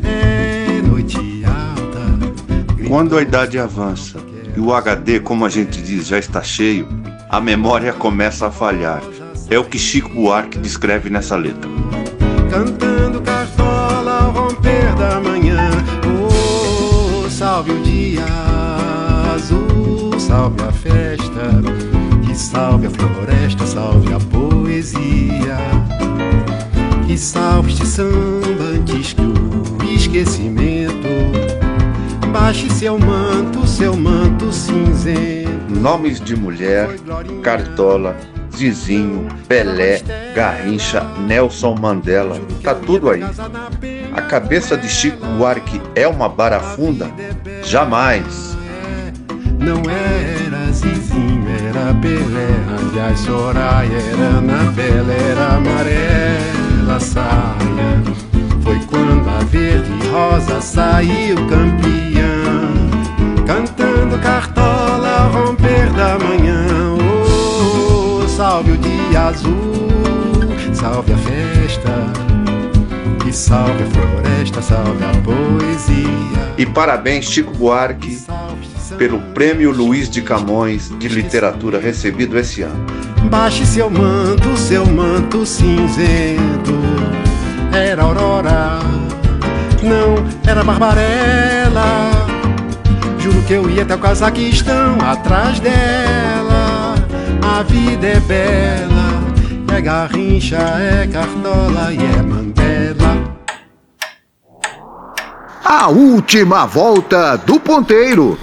É 0.04 0.82
noite 0.82 1.42
alta. 1.46 2.86
Quando 2.86 3.16
a 3.16 3.22
idade 3.22 3.58
avança 3.58 4.18
e 4.54 4.60
o 4.60 4.74
HD, 4.74 5.20
como 5.20 5.46
a 5.46 5.48
gente 5.48 5.80
diz, 5.80 6.06
já 6.06 6.18
está 6.18 6.42
cheio, 6.42 6.86
a 7.30 7.40
memória 7.40 7.94
começa 7.94 8.48
a 8.48 8.50
falhar. 8.50 9.00
É 9.48 9.58
o 9.58 9.64
que 9.64 9.78
Chico 9.78 10.10
Buarque 10.10 10.58
descreve 10.58 11.08
nessa 11.08 11.34
letra. 11.34 11.70
Cantando 12.50 13.22
manhã. 15.38 15.70
Oh, 16.04 17.28
salve 17.30 17.72
o 17.72 17.82
dia 17.82 18.24
azul, 19.34 20.18
salve 20.18 20.62
a 20.62 20.72
festa. 20.72 21.62
Que 22.26 22.34
salve 22.34 22.86
a 22.86 22.90
floresta, 22.90 23.66
salve 23.66 24.12
a 24.12 24.18
poesia. 24.18 25.58
Que 27.06 27.16
salve 27.16 27.72
este 27.72 27.86
samba 27.86 28.64
antes 28.74 29.12
que 29.12 29.22
o 29.22 29.94
esquecimento. 29.94 31.08
Baixe 32.32 32.68
seu 32.70 32.98
manto, 32.98 33.66
seu 33.66 33.96
manto 33.96 34.52
cinzento. 34.52 35.48
Nomes 35.80 36.20
de 36.20 36.36
mulher, 36.36 36.88
Cartola, 37.42 38.16
Zizinho, 38.54 39.28
Pelé, 39.46 40.02
Garrincha, 40.34 41.04
Nelson 41.26 41.76
Mandela, 41.76 42.40
tá 42.62 42.74
tudo 42.74 43.10
aí. 43.10 43.22
A 44.18 44.22
cabeça 44.22 44.76
de 44.76 44.88
Chico 44.88 45.24
Buarque 45.24 45.80
é 45.94 46.08
uma 46.08 46.28
barafunda? 46.28 47.08
Jamais. 47.62 48.58
Não 49.60 49.80
era 49.88 50.72
Zizinho, 50.72 51.46
era 51.48 51.94
Pelé. 51.94 52.48
Aliás, 52.76 53.20
Soraya 53.20 53.96
era 53.96 54.38
Anabela, 54.38 55.12
era 55.12 55.54
amarela 55.54 56.98
saia. 56.98 58.02
Foi 58.64 58.80
quando 58.86 59.30
a 59.30 59.44
verde 59.44 60.08
rosa 60.08 60.60
saiu 60.60 61.36
campeã. 61.46 62.07
Salve 73.38 73.84
a 73.84 73.86
floresta, 73.86 74.60
salve 74.60 75.04
a 75.04 75.12
poesia. 75.22 76.54
E 76.58 76.66
parabéns, 76.66 77.26
Chico 77.26 77.54
Buarque, 77.54 78.20
pelo 78.98 79.20
Prêmio 79.32 79.70
Luiz 79.70 80.10
de 80.10 80.20
Camões 80.22 80.90
de 80.98 81.06
Literatura 81.08 81.78
recebido 81.78 82.36
esse 82.36 82.62
ano. 82.62 82.84
Baixe 83.30 83.64
seu 83.64 83.88
manto, 83.88 84.56
seu 84.56 84.84
manto 84.86 85.46
cinzento. 85.46 86.74
Era 87.72 88.02
Aurora, 88.02 88.80
não 89.82 90.16
era 90.44 90.64
Barbarella. 90.64 92.10
Juro 93.20 93.40
que 93.42 93.52
eu 93.52 93.70
ia 93.70 93.82
até 93.82 93.94
o 93.94 93.98
Cazaquistão 93.98 94.98
atrás 95.00 95.60
dela. 95.60 96.96
A 97.40 97.62
vida 97.62 98.06
é 98.06 98.20
bela, 98.20 99.76
é 99.76 99.80
garrincha, 99.80 100.56
é 100.56 101.06
cartola 101.06 101.92
e 101.92 101.98
é 101.98 102.22
mandela. 102.22 102.67
A 105.70 105.88
última 105.88 106.64
volta 106.64 107.36
do 107.36 107.60
ponteiro. 107.60 108.40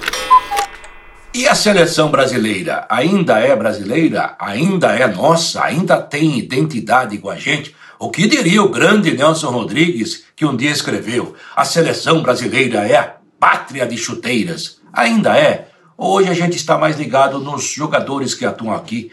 E 1.33 1.47
a 1.47 1.55
seleção 1.55 2.11
brasileira 2.11 2.85
ainda 2.87 3.39
é 3.39 3.55
brasileira? 3.55 4.35
Ainda 4.37 4.91
é 4.91 5.07
nossa? 5.07 5.63
Ainda 5.63 5.99
tem 5.99 6.37
identidade 6.37 7.17
com 7.17 7.27
a 7.27 7.35
gente? 7.35 7.75
O 7.97 8.11
que 8.11 8.27
diria 8.27 8.61
o 8.61 8.69
grande 8.69 9.17
Nelson 9.17 9.49
Rodrigues, 9.49 10.23
que 10.35 10.45
um 10.45 10.55
dia 10.55 10.69
escreveu: 10.69 11.33
a 11.55 11.65
seleção 11.65 12.21
brasileira 12.21 12.87
é 12.87 12.95
a 12.95 13.15
pátria 13.39 13.87
de 13.87 13.97
chuteiras? 13.97 14.79
Ainda 14.93 15.35
é? 15.35 15.69
Hoje 15.97 16.29
a 16.29 16.33
gente 16.35 16.57
está 16.57 16.77
mais 16.77 16.95
ligado 16.95 17.39
nos 17.39 17.63
jogadores 17.63 18.35
que 18.35 18.45
atuam 18.45 18.75
aqui. 18.75 19.11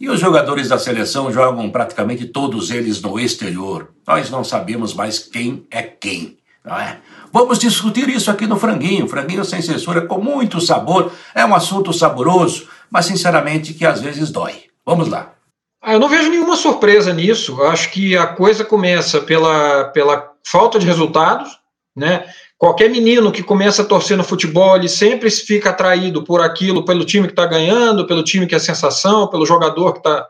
E 0.00 0.10
os 0.10 0.18
jogadores 0.18 0.66
da 0.66 0.80
seleção 0.80 1.32
jogam 1.32 1.70
praticamente 1.70 2.24
todos 2.24 2.72
eles 2.72 3.00
no 3.00 3.20
exterior. 3.20 3.92
Nós 4.04 4.30
não 4.30 4.42
sabemos 4.42 4.94
mais 4.94 5.20
quem 5.20 5.64
é 5.70 5.80
quem, 5.80 6.38
não 6.64 6.76
é? 6.76 6.98
Vamos 7.32 7.58
discutir 7.58 8.08
isso 8.10 8.30
aqui 8.30 8.46
no 8.46 8.58
Franguinho. 8.58 9.08
Franguinho 9.08 9.44
sem 9.44 9.62
censura, 9.62 10.06
com 10.06 10.20
muito 10.20 10.60
sabor. 10.60 11.10
É 11.34 11.44
um 11.46 11.54
assunto 11.54 11.92
saboroso, 11.92 12.68
mas 12.90 13.06
sinceramente 13.06 13.72
que 13.72 13.86
às 13.86 14.02
vezes 14.02 14.30
dói. 14.30 14.64
Vamos 14.84 15.08
lá. 15.08 15.32
Ah, 15.80 15.94
eu 15.94 15.98
não 15.98 16.08
vejo 16.08 16.28
nenhuma 16.28 16.56
surpresa 16.56 17.12
nisso. 17.12 17.60
Acho 17.62 17.90
que 17.90 18.16
a 18.16 18.26
coisa 18.26 18.64
começa 18.64 19.20
pela, 19.20 19.84
pela 19.86 20.30
falta 20.46 20.78
de 20.78 20.86
resultados, 20.86 21.58
né? 21.96 22.26
Qualquer 22.58 22.88
menino 22.90 23.32
que 23.32 23.42
começa 23.42 23.82
a 23.82 23.84
torcer 23.84 24.16
no 24.16 24.22
futebol, 24.22 24.76
ele 24.76 24.88
sempre 24.88 25.28
fica 25.30 25.70
atraído 25.70 26.22
por 26.22 26.40
aquilo, 26.40 26.84
pelo 26.84 27.04
time 27.04 27.26
que 27.26 27.32
está 27.32 27.46
ganhando, 27.46 28.06
pelo 28.06 28.22
time 28.22 28.46
que 28.46 28.54
é 28.54 28.58
sensação, 28.58 29.26
pelo 29.26 29.44
jogador 29.46 29.94
que 29.94 29.98
está 29.98 30.28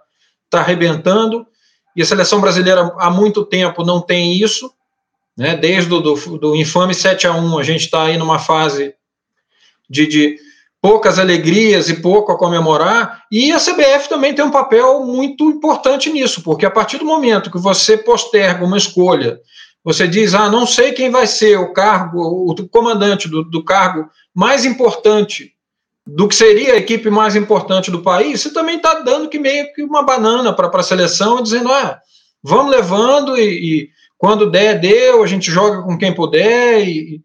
tá 0.49 0.61
arrebentando. 0.61 1.47
E 1.95 2.01
a 2.01 2.07
seleção 2.07 2.41
brasileira 2.41 2.95
há 2.99 3.11
muito 3.11 3.45
tempo 3.45 3.85
não 3.85 4.01
tem 4.01 4.41
isso. 4.41 4.73
Né? 5.37 5.57
Desde 5.57 5.93
o 5.93 6.01
do, 6.01 6.15
do 6.39 6.57
infame 6.57 6.95
7 6.95 7.27
a 7.27 7.33
1 7.33 7.59
a 7.59 7.63
gente 7.63 7.85
está 7.85 8.05
aí 8.05 8.17
numa 8.17 8.39
fase 8.39 8.95
de, 9.89 10.07
de 10.07 10.39
poucas 10.81 11.19
alegrias 11.19 11.89
e 11.89 12.01
pouco 12.03 12.33
a 12.33 12.39
comemorar. 12.39 13.23
E 13.31 13.53
a 13.53 13.59
CBF 13.59 14.09
também 14.09 14.35
tem 14.35 14.45
um 14.45 14.51
papel 14.51 15.05
muito 15.05 15.49
importante 15.49 16.11
nisso, 16.11 16.43
porque 16.43 16.67
a 16.67 16.71
partir 16.71 16.99
do 16.99 17.05
momento 17.05 17.51
que 17.51 17.59
você 17.59 17.97
posterga 17.97 18.65
uma 18.65 18.77
escolha, 18.77 19.41
você 19.85 20.07
diz, 20.07 20.35
ah, 20.35 20.51
não 20.51 20.67
sei 20.67 20.93
quem 20.93 21.11
vai 21.11 21.27
ser 21.27 21.59
o 21.59 21.73
cargo, 21.73 22.21
o 22.21 22.69
comandante 22.69 23.29
do, 23.29 23.43
do 23.43 23.65
cargo 23.65 24.09
mais 24.35 24.65
importante 24.65 25.53
do 26.07 26.27
que 26.27 26.35
seria 26.35 26.75
a 26.75 26.77
equipe 26.77 27.09
mais 27.11 27.37
importante 27.37 27.91
do 27.91 28.03
país, 28.03 28.41
você 28.41 28.53
também 28.53 28.77
está 28.77 28.95
dando 29.01 29.29
que 29.29 29.39
meio 29.39 29.73
que 29.73 29.83
uma 29.83 30.03
banana 30.03 30.53
para 30.53 30.69
a 30.69 30.83
seleção, 30.83 31.41
dizendo, 31.41 31.73
ah, 31.73 32.01
vamos 32.43 32.73
levando 32.73 33.37
e, 33.37 33.43
e, 33.43 33.91
quando 34.23 34.49
der, 34.49 34.79
deu, 34.79 35.21
a 35.25 35.27
gente 35.27 35.51
joga 35.51 35.83
com 35.83 35.99
quem 35.99 36.15
puder 36.15 36.87
e, 36.87 37.21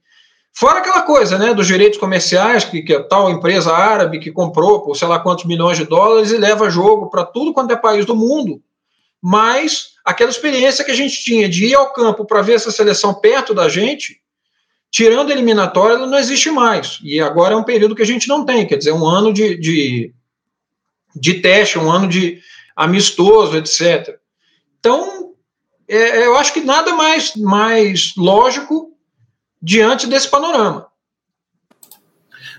Fora 0.52 0.80
aquela 0.80 1.04
coisa, 1.04 1.38
né, 1.38 1.54
dos 1.54 1.68
direitos 1.68 2.00
comerciais, 2.00 2.66
que, 2.66 2.82
que 2.82 2.92
a 2.92 3.04
tal 3.04 3.30
empresa 3.30 3.72
árabe 3.72 4.18
que 4.18 4.32
comprou 4.32 4.82
por 4.82 4.96
sei 4.96 5.08
lá 5.08 5.20
quantos 5.20 5.46
milhões 5.46 5.78
de 5.78 5.86
dólares 5.86 6.32
e 6.32 6.38
leva 6.40 6.68
jogo 6.68 7.12
para 7.12 7.24
tudo 7.24 7.54
quanto 7.54 7.72
é 7.72 7.76
país 7.76 8.08
do 8.08 8.16
mundo. 8.16 8.60
Mas 9.22 9.90
aquela 10.04 10.32
experiência 10.32 10.84
que 10.84 10.90
a 10.90 10.96
gente 10.96 11.24
tinha 11.24 11.48
de 11.48 11.68
ir 11.68 11.76
ao 11.76 11.94
campo 11.94 12.26
para 12.26 12.42
ver 12.42 12.54
essa 12.54 12.72
seleção 12.72 13.14
perto 13.14 13.54
da 13.54 13.70
gente, 13.70 14.20
tirando 14.90 15.30
a 15.30 15.34
eliminatória, 15.34 15.94
ela 15.94 16.08
não 16.08 16.18
existe 16.18 16.50
mais. 16.50 16.98
E 17.04 17.22
agora 17.22 17.54
é 17.54 17.58
um 17.58 17.64
período 17.64 17.94
que 17.94 18.02
a 18.02 18.08
gente 18.08 18.28
não 18.28 18.44
tem, 18.44 18.66
quer 18.66 18.78
dizer, 18.78 18.94
um 18.94 19.06
ano 19.06 19.32
de, 19.32 19.56
de, 19.58 20.12
de 21.16 21.36
teste, 21.36 21.78
um 21.78 21.92
ano 21.92 22.08
de 22.08 22.42
amistoso, 22.76 23.56
etc. 23.56 24.18
Então, 24.80 25.27
é, 25.88 26.26
eu 26.26 26.38
acho 26.38 26.54
que 26.54 26.62
nada 26.62 26.94
mais, 26.94 27.36
mais 27.36 28.14
lógico 28.18 28.92
diante 29.62 30.08
desse 30.08 30.30
panorama. 30.30 30.88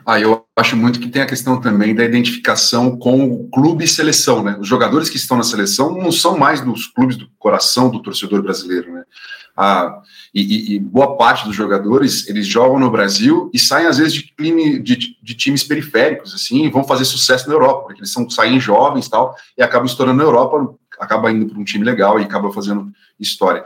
Ah, 0.04 0.18
eu 0.18 0.46
acho 0.56 0.74
muito 0.74 0.98
que 1.00 1.10
tem 1.10 1.20
a 1.20 1.26
questão 1.26 1.60
também 1.60 1.94
da 1.94 2.02
identificação 2.02 2.98
com 2.98 3.26
o 3.30 3.50
clube 3.50 3.84
e 3.84 3.88
seleção, 3.88 4.42
né? 4.42 4.56
Os 4.58 4.66
jogadores 4.66 5.10
que 5.10 5.18
estão 5.18 5.36
na 5.36 5.42
seleção 5.42 5.94
não 5.94 6.10
são 6.10 6.38
mais 6.38 6.62
dos 6.62 6.86
clubes 6.86 7.14
do 7.14 7.28
coração 7.38 7.90
do 7.90 8.00
torcedor 8.00 8.40
brasileiro, 8.40 8.90
né? 8.90 9.04
Ah, 9.54 10.00
e, 10.32 10.76
e, 10.76 10.78
boa 10.78 11.16
parte 11.18 11.44
dos 11.44 11.54
jogadores 11.54 12.26
eles 12.28 12.46
jogam 12.46 12.78
no 12.78 12.90
Brasil 12.90 13.50
e 13.52 13.58
saem 13.58 13.86
às 13.86 13.98
vezes 13.98 14.14
de, 14.14 14.22
time, 14.22 14.78
de, 14.78 15.16
de 15.20 15.34
times 15.34 15.64
periféricos 15.64 16.32
assim 16.32 16.64
e 16.64 16.70
vão 16.70 16.84
fazer 16.84 17.04
sucesso 17.04 17.48
na 17.48 17.54
Europa 17.54 17.82
porque 17.82 18.00
eles 18.00 18.12
são 18.12 18.30
saem 18.30 18.60
jovens 18.60 19.08
tal 19.08 19.34
e 19.58 19.62
acabam 19.62 19.86
estourando 19.86 20.18
na 20.18 20.22
Europa 20.22 20.74
acaba 21.00 21.30
indo 21.30 21.46
para 21.46 21.58
um 21.58 21.64
time 21.64 21.84
legal 21.84 22.18
e 22.20 22.24
acaba 22.24 22.52
fazendo 22.52 22.92
história 23.18 23.64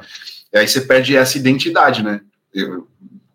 e 0.52 0.58
aí 0.58 0.68
você 0.68 0.80
perde 0.80 1.16
essa 1.16 1.38
identidade 1.38 2.02
né 2.02 2.20
eu, 2.54 2.86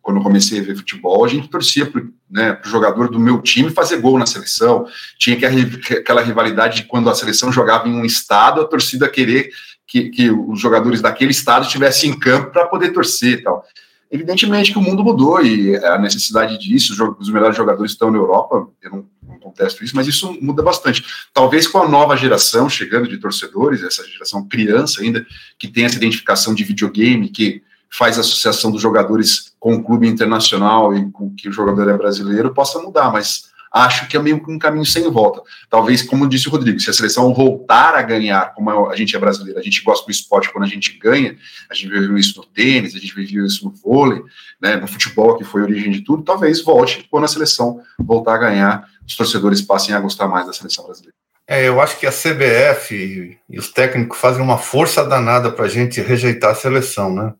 quando 0.08 0.20
eu 0.20 0.24
comecei 0.24 0.62
a 0.62 0.64
ver 0.64 0.78
futebol, 0.78 1.26
a 1.26 1.28
gente 1.28 1.50
torcia 1.50 1.86
para 1.86 2.02
né, 2.32 2.58
o 2.64 2.70
jogador 2.70 3.10
do 3.10 3.20
meu 3.20 3.42
time 3.42 3.70
fazer 3.70 3.98
gol 3.98 4.18
na 4.18 4.26
seleção. 4.26 4.88
Tinha 5.20 5.36
aquela 5.36 6.22
rivalidade 6.22 6.78
de 6.78 6.88
quando 6.88 7.10
a 7.10 7.14
seleção 7.14 7.52
jogava 7.52 7.90
em 7.90 7.94
um 7.94 8.06
estado, 8.06 8.62
a 8.62 8.66
torcida 8.66 9.10
querer 9.10 9.50
que, 9.86 10.10
que 10.10 10.32
os 10.32 10.62
jogadores 10.62 11.02
daquele 11.02 11.32
estado 11.32 11.66
estivessem 11.66 12.12
em 12.12 12.18
campo 12.18 12.52
para 12.52 12.68
poder 12.68 12.94
torcer 12.94 13.40
e 13.40 13.44
tal. 13.44 13.66
Evidentemente 14.10 14.72
que 14.72 14.78
o 14.78 14.82
mundo 14.82 15.04
mudou 15.04 15.42
e 15.42 15.76
a 15.78 15.98
necessidade 15.98 16.58
disso, 16.58 16.94
os 17.20 17.30
melhores 17.30 17.58
jogadores 17.58 17.92
estão 17.92 18.10
na 18.10 18.18
Europa, 18.18 18.68
eu 18.82 18.92
não, 18.92 19.06
contesto 19.48 19.84
isso, 19.84 19.96
mas 19.96 20.08
isso 20.08 20.38
muda 20.42 20.62
bastante. 20.62 21.04
Talvez 21.34 21.68
com 21.68 21.80
a 21.80 21.88
nova 21.88 22.16
geração 22.16 22.70
chegando 22.70 23.08
de 23.08 23.18
torcedores, 23.18 23.84
essa 23.84 24.06
geração 24.08 24.48
criança 24.48 25.02
ainda, 25.02 25.26
que 25.58 25.68
tem 25.68 25.86
essa 25.86 25.96
identificação 25.96 26.54
de 26.54 26.64
videogame, 26.64 27.30
que 27.30 27.62
faz 27.90 28.20
associação 28.20 28.70
dos 28.70 28.82
jogadores 28.82 29.54
com 29.60 29.76
o 29.76 29.84
clube 29.84 30.08
internacional 30.08 30.96
e 30.96 31.10
com 31.12 31.34
que 31.34 31.48
o 31.48 31.52
jogador 31.52 31.90
é 31.90 31.98
brasileiro, 31.98 32.54
possa 32.54 32.80
mudar, 32.80 33.12
mas 33.12 33.50
acho 33.72 34.08
que 34.08 34.16
é 34.16 34.20
meio 34.20 34.44
que 34.44 34.52
um 34.52 34.60
caminho 34.60 34.86
sem 34.86 35.10
volta. 35.10 35.42
Talvez, 35.70 36.02
como 36.02 36.28
disse 36.28 36.48
o 36.48 36.52
Rodrigo, 36.52 36.80
se 36.80 36.90
a 36.90 36.94
seleção 36.94 37.34
voltar 37.34 37.96
a 37.96 38.02
ganhar, 38.02 38.54
como 38.54 38.90
a 38.90 38.96
gente 38.96 39.16
é 39.16 39.20
brasileiro, 39.20 39.60
a 39.60 39.64
gente 39.64 39.84
gosta 39.84 40.06
do 40.06 40.12
esporte 40.12 40.52
quando 40.52 40.64
a 40.64 40.68
gente 40.68 40.98
ganha, 40.98 41.38
a 41.70 41.74
gente 41.74 41.90
viu 41.90 42.18
isso 42.18 42.38
no 42.38 42.46
tênis, 42.46 42.96
a 42.96 43.00
gente 43.00 43.14
viu 43.14 43.46
isso 43.46 43.66
no 43.66 43.72
vôlei, 43.72 44.22
né, 44.62 44.76
no 44.76 44.88
futebol, 44.88 45.38
que 45.38 45.44
foi 45.44 45.62
a 45.62 45.66
origem 45.66 45.92
de 45.92 46.02
tudo, 46.02 46.24
talvez 46.24 46.62
volte 46.62 47.08
quando 47.10 47.26
a 47.26 47.28
seleção 47.28 47.82
voltar 48.00 48.36
a 48.36 48.40
ganhar, 48.40 48.88
os 49.06 49.16
torcedores 49.16 49.62
passem 49.62 49.94
a 49.94 50.00
gostar 50.00 50.28
mais 50.28 50.46
da 50.46 50.54
seleção 50.54 50.86
brasileira. 50.86 51.16
É, 51.50 51.66
eu 51.66 51.80
acho 51.80 51.98
que 51.98 52.06
a 52.06 52.12
CBF 52.12 53.40
e 53.50 53.58
os 53.58 53.70
técnicos 53.70 54.20
fazem 54.20 54.44
uma 54.44 54.58
força 54.58 55.06
danada 55.06 55.50
para 55.50 55.66
a 55.66 55.70
gente 55.70 56.02
rejeitar 56.02 56.52
a 56.52 56.56
seleção, 56.56 57.14
né? 57.14 57.34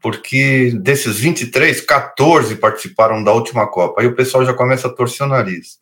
Porque 0.00 0.72
desses 0.80 1.18
23, 1.18 1.80
14 1.80 2.56
participaram 2.56 3.22
da 3.22 3.32
última 3.32 3.66
Copa. 3.66 4.00
Aí 4.00 4.06
o 4.06 4.14
pessoal 4.14 4.44
já 4.44 4.54
começa 4.54 4.88
a 4.88 4.92
torcer 4.92 5.26
o 5.26 5.30
nariz. 5.30 5.78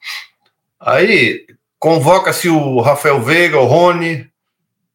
Aí 0.81 1.47
convoca-se 1.79 2.49
o 2.49 2.81
Rafael 2.81 3.21
Veiga, 3.21 3.59
o 3.59 3.67
Rony, 3.67 4.29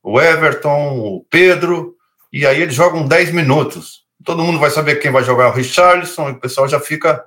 o 0.03 0.19
Everton, 0.19 0.99
o 0.99 1.25
Pedro, 1.29 1.95
e 2.33 2.45
aí 2.45 2.61
eles 2.61 2.75
jogam 2.75 3.07
10 3.07 3.31
minutos. 3.31 4.01
Todo 4.23 4.43
mundo 4.43 4.59
vai 4.59 4.69
saber 4.69 4.97
quem 4.97 5.11
vai 5.11 5.23
jogar 5.23 5.49
o 5.49 5.53
Richarlison, 5.53 6.29
e 6.29 6.31
o 6.33 6.39
pessoal 6.39 6.67
já 6.67 6.79
fica 6.79 7.23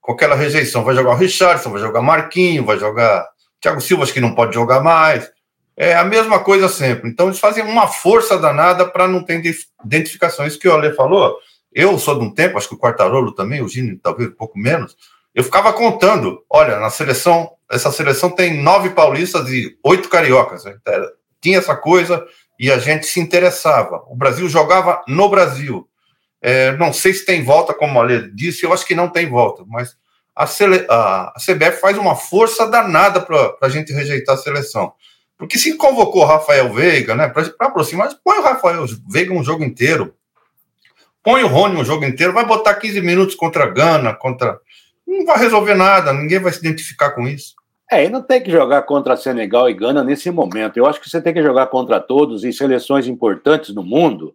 com 0.00 0.12
aquela 0.12 0.34
rejeição. 0.34 0.84
Vai 0.84 0.94
jogar 0.94 1.12
o 1.12 1.16
Richarlison, 1.16 1.70
vai 1.70 1.80
jogar 1.80 2.02
Marquinho, 2.02 2.64
vai 2.64 2.78
jogar 2.78 3.26
Thiago 3.60 3.80
Silva, 3.80 4.06
que 4.06 4.20
não 4.20 4.34
pode 4.34 4.54
jogar 4.54 4.80
mais. 4.80 5.30
É 5.80 5.94
a 5.94 6.04
mesma 6.04 6.40
coisa 6.40 6.68
sempre. 6.68 7.08
Então, 7.08 7.26
eles 7.26 7.38
fazem 7.38 7.62
uma 7.62 7.86
força 7.86 8.36
danada 8.36 8.84
para 8.84 9.06
não 9.06 9.22
ter 9.22 9.40
identificação. 9.84 10.44
Isso 10.44 10.58
que 10.58 10.66
o 10.66 10.74
Ale 10.74 10.92
falou, 10.92 11.38
eu 11.72 11.96
sou 11.98 12.18
de 12.18 12.24
um 12.24 12.34
tempo, 12.34 12.58
acho 12.58 12.68
que 12.68 12.74
o 12.74 12.78
Quartarolo 12.78 13.32
também, 13.32 13.62
o 13.62 13.68
Gini 13.68 13.96
talvez 13.96 14.28
um 14.30 14.34
pouco 14.34 14.58
menos, 14.58 14.96
eu 15.32 15.44
ficava 15.44 15.72
contando, 15.72 16.42
olha, 16.50 16.80
na 16.80 16.90
seleção, 16.90 17.48
essa 17.70 17.92
seleção 17.92 18.28
tem 18.28 18.60
nove 18.60 18.90
paulistas 18.90 19.48
e 19.50 19.78
oito 19.84 20.08
cariocas. 20.08 20.64
Né? 20.64 20.74
Tinha 21.40 21.58
essa 21.58 21.76
coisa 21.76 22.26
e 22.58 22.72
a 22.72 22.78
gente 22.80 23.06
se 23.06 23.20
interessava. 23.20 24.02
O 24.08 24.16
Brasil 24.16 24.48
jogava 24.48 25.00
no 25.06 25.28
Brasil. 25.28 25.88
É, 26.42 26.72
não 26.76 26.92
sei 26.92 27.14
se 27.14 27.24
tem 27.24 27.44
volta, 27.44 27.72
como 27.72 28.00
a 28.00 28.02
Ale 28.02 28.32
disse, 28.34 28.64
eu 28.64 28.72
acho 28.72 28.84
que 28.84 28.96
não 28.96 29.08
tem 29.08 29.28
volta, 29.28 29.64
mas 29.68 29.96
a, 30.34 30.44
a, 30.44 31.32
a 31.36 31.40
CBF 31.40 31.80
faz 31.80 31.96
uma 31.96 32.16
força 32.16 32.66
danada 32.66 33.20
para 33.20 33.56
a 33.60 33.68
gente 33.68 33.92
rejeitar 33.92 34.34
a 34.34 34.38
seleção. 34.38 34.92
Porque 35.38 35.56
se 35.56 35.76
convocou 35.76 36.22
o 36.22 36.26
Rafael 36.26 36.72
Veiga, 36.72 37.14
né, 37.14 37.28
para 37.28 37.48
aproximar, 37.60 38.10
põe 38.24 38.38
o 38.38 38.42
Rafael 38.42 38.84
Veiga 39.08 39.32
um 39.32 39.44
jogo 39.44 39.62
inteiro. 39.62 40.12
Põe 41.22 41.44
o 41.44 41.48
Rony 41.48 41.76
um 41.76 41.84
jogo 41.84 42.04
inteiro, 42.04 42.32
vai 42.32 42.44
botar 42.44 42.74
15 42.74 43.00
minutos 43.00 43.34
contra 43.36 43.64
a 43.64 43.68
Gana, 43.68 44.14
contra. 44.14 44.58
Não 45.06 45.24
vai 45.24 45.38
resolver 45.38 45.74
nada, 45.74 46.12
ninguém 46.12 46.40
vai 46.40 46.52
se 46.52 46.58
identificar 46.58 47.10
com 47.10 47.26
isso. 47.26 47.54
É, 47.90 48.04
e 48.04 48.08
não 48.08 48.20
tem 48.20 48.42
que 48.42 48.50
jogar 48.50 48.82
contra 48.82 49.16
Senegal 49.16 49.70
e 49.70 49.74
Gana 49.74 50.04
nesse 50.04 50.30
momento. 50.30 50.76
Eu 50.76 50.86
acho 50.86 51.00
que 51.00 51.08
você 51.08 51.22
tem 51.22 51.32
que 51.32 51.42
jogar 51.42 51.68
contra 51.68 52.00
todos 52.00 52.44
em 52.44 52.52
seleções 52.52 53.06
importantes 53.06 53.74
no 53.74 53.82
mundo. 53.82 54.34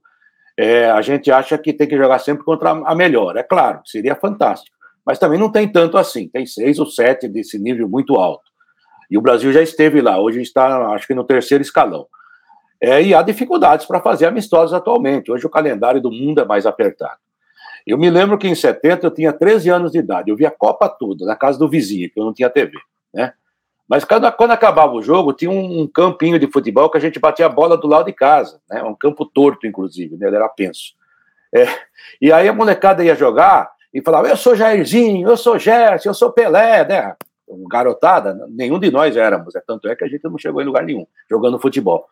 É, 0.58 0.90
a 0.90 1.02
gente 1.02 1.32
acha 1.32 1.58
que 1.58 1.74
tem 1.74 1.88
que 1.88 1.98
jogar 1.98 2.20
sempre 2.20 2.44
contra 2.44 2.72
a 2.72 2.96
melhor. 2.96 3.38
É 3.38 3.44
claro, 3.44 3.82
seria 3.86 4.16
fantástico. 4.16 4.76
Mas 5.06 5.20
também 5.20 5.38
não 5.38 5.52
tem 5.52 5.68
tanto 5.68 5.98
assim. 5.98 6.28
Tem 6.28 6.46
seis 6.46 6.80
ou 6.80 6.88
sete 6.88 7.28
desse 7.28 7.60
nível 7.60 7.88
muito 7.88 8.16
alto. 8.16 8.53
E 9.10 9.18
o 9.18 9.22
Brasil 9.22 9.52
já 9.52 9.62
esteve 9.62 10.02
lá, 10.02 10.20
hoje 10.20 10.42
está, 10.42 10.94
acho 10.94 11.08
que 11.08 11.14
no 11.14 11.24
terceiro 11.24 11.62
escalão. 11.62 12.08
É, 12.82 13.02
e 13.02 13.14
há 13.14 13.22
dificuldades 13.22 13.86
para 13.86 14.02
fazer 14.02 14.26
amistosos 14.26 14.74
atualmente. 14.74 15.32
Hoje 15.32 15.46
o 15.46 15.50
calendário 15.50 16.02
do 16.02 16.12
mundo 16.12 16.42
é 16.42 16.46
mais 16.46 16.66
apertado. 16.66 17.18
Eu 17.86 17.98
me 17.98 18.10
lembro 18.10 18.38
que 18.38 18.48
em 18.48 18.56
70 18.56 19.08
eu 19.08 19.12
tinha 19.12 19.32
13 19.32 19.70
anos 19.70 19.92
de 19.92 20.00
idade, 20.00 20.30
eu 20.30 20.36
via 20.36 20.48
a 20.48 20.52
Copa 20.52 20.88
toda, 20.88 21.26
na 21.26 21.36
casa 21.36 21.60
do 21.60 21.70
vizinho, 21.70 22.10
que 22.10 22.20
eu 22.20 22.26
não 22.26 22.34
tinha 22.34 22.50
TV, 22.50 22.78
né? 23.14 23.34
Mas 23.88 24.06
quando, 24.06 24.32
quando 24.32 24.52
acabava 24.52 24.94
o 24.94 25.02
jogo, 25.02 25.34
tinha 25.34 25.52
um, 25.52 25.82
um, 25.82 25.88
campinho 25.88 26.40
de 26.40 26.48
futebol 26.48 26.90
que 26.90 26.98
a 26.98 27.02
gente 27.02 27.20
batia 27.20 27.46
a 27.46 27.50
bola 27.50 27.78
do 27.78 27.88
lado 27.88 28.06
de 28.06 28.14
casa, 28.14 28.62
né? 28.70 28.82
Um 28.84 28.96
campo 28.96 29.26
torto, 29.26 29.68
inclusive, 29.68 30.18
né? 30.18 30.28
Ele 30.28 30.36
era 30.36 30.48
penso. 30.48 30.94
É, 31.54 31.68
e 32.22 32.32
aí 32.32 32.48
a 32.48 32.54
molecada 32.54 33.04
ia 33.04 33.16
jogar 33.16 33.72
e 33.94 34.02
falava, 34.02 34.28
eu 34.28 34.38
sou 34.38 34.56
Jairzinho, 34.56 35.30
eu 35.30 35.38
sou 35.38 35.60
Gerson, 35.60 36.10
eu 36.10 36.14
sou 36.14 36.32
Pelé, 36.32 36.86
né? 36.88 37.16
Garotada, 37.70 38.38
nenhum 38.50 38.80
de 38.80 38.92
nós 38.92 39.16
éramos, 39.16 39.56
é 39.56 39.62
tanto 39.66 39.88
é 39.88 39.96
que 39.96 40.04
a 40.04 40.08
gente 40.08 40.24
não 40.24 40.38
chegou 40.38 40.62
em 40.62 40.66
lugar 40.66 40.84
nenhum 40.84 41.06
jogando 41.30 41.60
futebol. 41.60 42.06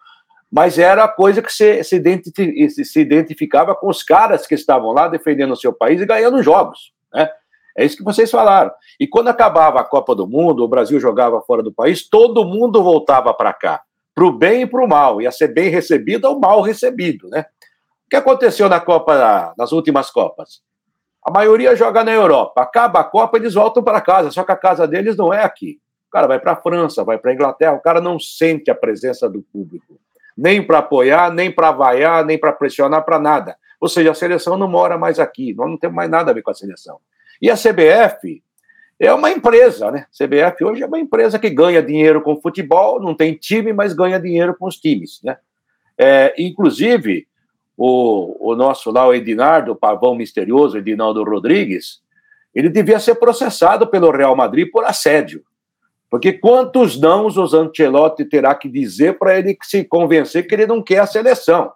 Mas 0.52 0.78
era 0.78 1.06
a 1.06 1.08
coisa 1.08 1.42
que 1.42 1.52
se, 1.52 1.82
se, 1.84 2.86
se 2.86 3.00
identificava 3.00 3.74
com 3.74 3.88
os 3.88 4.04
caras 4.04 4.46
que 4.46 4.54
estavam 4.54 4.92
lá 4.92 5.08
defendendo 5.08 5.52
o 5.52 5.56
seu 5.56 5.72
país 5.72 6.02
e 6.02 6.06
ganhando 6.06 6.44
jogos. 6.44 6.92
Né? 7.14 7.30
É 7.78 7.86
isso 7.86 7.96
que 7.96 8.04
vocês 8.04 8.30
falaram. 8.30 8.72
E 9.00 9.08
quando 9.08 9.30
acabava 9.30 9.80
a 9.80 9.84
Copa 9.84 10.14
do 10.14 10.28
Mundo, 10.28 10.64
o 10.64 10.68
Brasil 10.68 11.00
jogava 11.00 11.42
fora 11.42 11.64
do 11.64 11.72
país, 11.72 12.08
todo 12.08 12.46
mundo 12.46 12.84
voltava 12.84 13.34
para 13.34 13.54
cá, 13.54 13.82
para 14.14 14.26
o 14.26 14.32
bem 14.32 14.64
e 14.64 14.68
para 14.68 14.84
o 14.84 14.88
mal. 14.88 15.22
Ia 15.22 15.32
ser 15.32 15.54
bem 15.54 15.70
recebido 15.70 16.26
ou 16.26 16.38
mal 16.38 16.62
recebido. 16.62 17.30
Né? 17.30 17.46
O 18.06 18.10
que 18.10 18.18
aconteceu 18.18 18.68
na 18.68 18.82
Copa, 18.82 19.54
nas 19.58 19.72
últimas 19.72 20.10
Copas? 20.12 20.62
A 21.24 21.32
maioria 21.32 21.76
joga 21.76 22.04
na 22.04 22.12
Europa. 22.12 22.62
Acaba 22.62 23.00
a 23.00 23.04
Copa, 23.04 23.38
eles 23.38 23.54
voltam 23.54 23.84
para 23.84 24.02
casa, 24.02 24.32
só 24.32 24.44
que 24.44 24.52
a 24.52 24.56
casa 24.56 24.88
deles 24.88 25.16
não 25.16 25.34
é 25.34 25.44
aqui. 25.44 25.80
O 26.08 26.12
cara 26.12 26.28
vai 26.28 26.40
para 26.40 26.54
a 26.54 26.56
França, 26.56 27.04
vai 27.04 27.18
para 27.18 27.32
a 27.32 27.34
Inglaterra, 27.34 27.74
o 27.74 27.80
cara 27.80 28.02
não 28.02 28.20
sente 28.20 28.70
a 28.70 28.76
presença 28.76 29.30
do 29.30 29.42
público. 29.42 30.00
Nem 30.36 30.66
para 30.66 30.80
apoiar, 30.80 31.32
nem 31.32 31.52
para 31.52 31.72
vaiar, 31.72 32.26
nem 32.26 32.38
para 32.38 32.52
pressionar, 32.52 33.06
para 33.06 33.20
nada. 33.20 33.56
Ou 33.80 33.88
seja, 33.88 34.12
a 34.12 34.16
seleção 34.16 34.58
não 34.58 34.68
mora 34.68 34.98
mais 34.98 35.20
aqui, 35.20 35.54
nós 35.54 35.70
não 35.70 35.78
temos 35.78 35.96
mais 35.96 36.10
nada 36.10 36.32
a 36.32 36.34
ver 36.34 36.42
com 36.42 36.52
a 36.52 36.56
seleção. 36.56 37.00
E 37.42 37.50
a 37.50 37.56
CBF 37.56 38.44
é 39.00 39.14
uma 39.14 39.32
empresa, 39.32 39.90
né? 39.90 40.06
A 40.08 40.26
CBF 40.26 40.64
hoje 40.64 40.84
é 40.84 40.86
uma 40.86 41.00
empresa 41.00 41.40
que 41.40 41.50
ganha 41.50 41.82
dinheiro 41.82 42.22
com 42.22 42.40
futebol, 42.40 43.02
não 43.02 43.16
tem 43.16 43.34
time, 43.34 43.74
mas 43.74 43.94
ganha 43.94 44.20
dinheiro 44.20 44.56
com 44.56 44.68
os 44.68 44.78
times, 44.78 45.20
né? 45.24 45.38
É, 45.98 46.34
inclusive, 46.38 47.28
o, 47.78 48.52
o 48.52 48.56
nosso 48.56 48.92
lá, 48.92 49.08
o 49.08 49.14
Edinardo, 49.14 49.72
o 49.72 49.76
pavão 49.76 50.16
misterioso, 50.16 50.78
Edinaldo 50.78 51.24
Rodrigues, 51.24 52.02
ele 52.54 52.70
devia 52.70 53.00
ser 53.00 53.16
processado 53.16 53.88
pelo 53.88 54.12
Real 54.12 54.36
Madrid 54.36 54.70
por 54.72 54.84
assédio. 54.84 55.44
Porque 56.10 56.34
quantos 56.34 57.00
não 57.00 57.26
os 57.26 57.54
Ancelotti 57.54 58.26
terá 58.26 58.54
que 58.54 58.68
dizer 58.68 59.18
para 59.18 59.40
ele 59.40 59.58
se 59.64 59.86
convencer 59.86 60.46
que 60.46 60.54
ele 60.54 60.68
não 60.68 60.84
quer 60.84 61.00
a 61.00 61.08
seleção? 61.08 61.72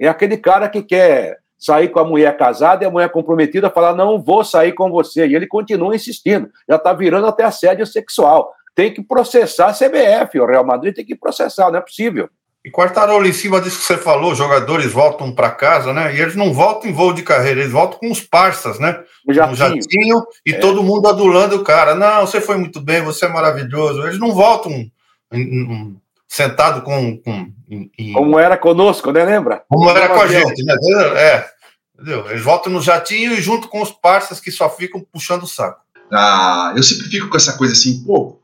É 0.00 0.08
aquele 0.08 0.38
cara 0.38 0.68
que 0.68 0.82
quer 0.82 1.38
sair 1.58 1.88
com 1.88 2.00
a 2.00 2.04
mulher 2.04 2.36
casada 2.36 2.84
e 2.84 2.86
a 2.86 2.90
mulher 2.90 3.10
comprometida 3.10 3.68
falar: 3.68 3.94
não 3.94 4.18
vou 4.18 4.42
sair 4.42 4.72
com 4.72 4.90
você. 4.90 5.26
E 5.26 5.34
ele 5.34 5.46
continua 5.46 5.94
insistindo, 5.94 6.50
já 6.66 6.76
está 6.76 6.94
virando 6.94 7.26
até 7.26 7.44
assédio 7.44 7.86
sexual. 7.86 8.50
Tem 8.74 8.92
que 8.92 9.02
processar 9.02 9.68
a 9.68 9.72
CBF, 9.72 10.40
o 10.40 10.46
Real 10.46 10.64
Madrid 10.64 10.94
tem 10.94 11.04
que 11.04 11.14
processar, 11.14 11.70
não 11.70 11.78
é 11.78 11.82
possível. 11.82 12.28
E 12.66 12.70
Quartarolo, 12.72 13.24
em 13.28 13.32
cima 13.32 13.60
disso 13.60 13.78
que 13.78 13.84
você 13.84 13.96
falou, 13.96 14.34
jogadores 14.34 14.90
voltam 14.90 15.30
para 15.30 15.50
casa, 15.52 15.92
né? 15.92 16.12
E 16.16 16.20
eles 16.20 16.34
não 16.34 16.52
voltam 16.52 16.90
em 16.90 16.92
voo 16.92 17.12
de 17.12 17.22
carreira, 17.22 17.60
eles 17.60 17.70
voltam 17.70 18.00
com 18.00 18.10
os 18.10 18.20
parças, 18.20 18.80
né? 18.80 18.98
O 19.24 19.32
jatinho. 19.32 19.52
Um 19.52 19.56
jatinho 19.56 20.26
e 20.44 20.50
É. 20.52 20.58
todo 20.58 20.82
mundo 20.82 21.06
adulando 21.08 21.54
o 21.54 21.62
cara. 21.62 21.94
Não, 21.94 22.26
você 22.26 22.40
foi 22.40 22.56
muito 22.56 22.80
bem, 22.80 23.02
você 23.02 23.26
é 23.26 23.28
maravilhoso. 23.28 24.02
Eles 24.04 24.18
não 24.18 24.32
voltam 24.32 24.72
em- 24.72 24.90
em- 25.32 25.96
sentado 26.26 26.82
com. 26.82 27.16
com 27.18 27.46
em- 27.70 28.12
Como 28.12 28.36
era 28.36 28.56
conosco, 28.58 29.12
né? 29.12 29.24
Lembra? 29.24 29.62
como 29.68 29.88
era 29.88 30.08
com 30.08 30.20
a 30.20 30.26
gente, 30.26 30.64
né? 30.64 30.74
É. 31.16 31.46
Entendeu? 31.94 32.28
Eles 32.30 32.42
voltam 32.42 32.72
no 32.72 32.82
jatinho 32.82 33.32
e 33.32 33.40
junto 33.40 33.68
com 33.68 33.80
os 33.80 33.92
parças 33.92 34.40
que 34.40 34.50
só 34.50 34.68
ficam 34.68 35.00
puxando 35.12 35.44
o 35.44 35.46
saco. 35.46 35.80
Ah, 36.12 36.72
eu 36.76 36.82
sempre 36.82 37.06
fico 37.08 37.28
com 37.28 37.36
essa 37.36 37.56
coisa 37.56 37.74
assim, 37.74 38.02
pô, 38.04 38.40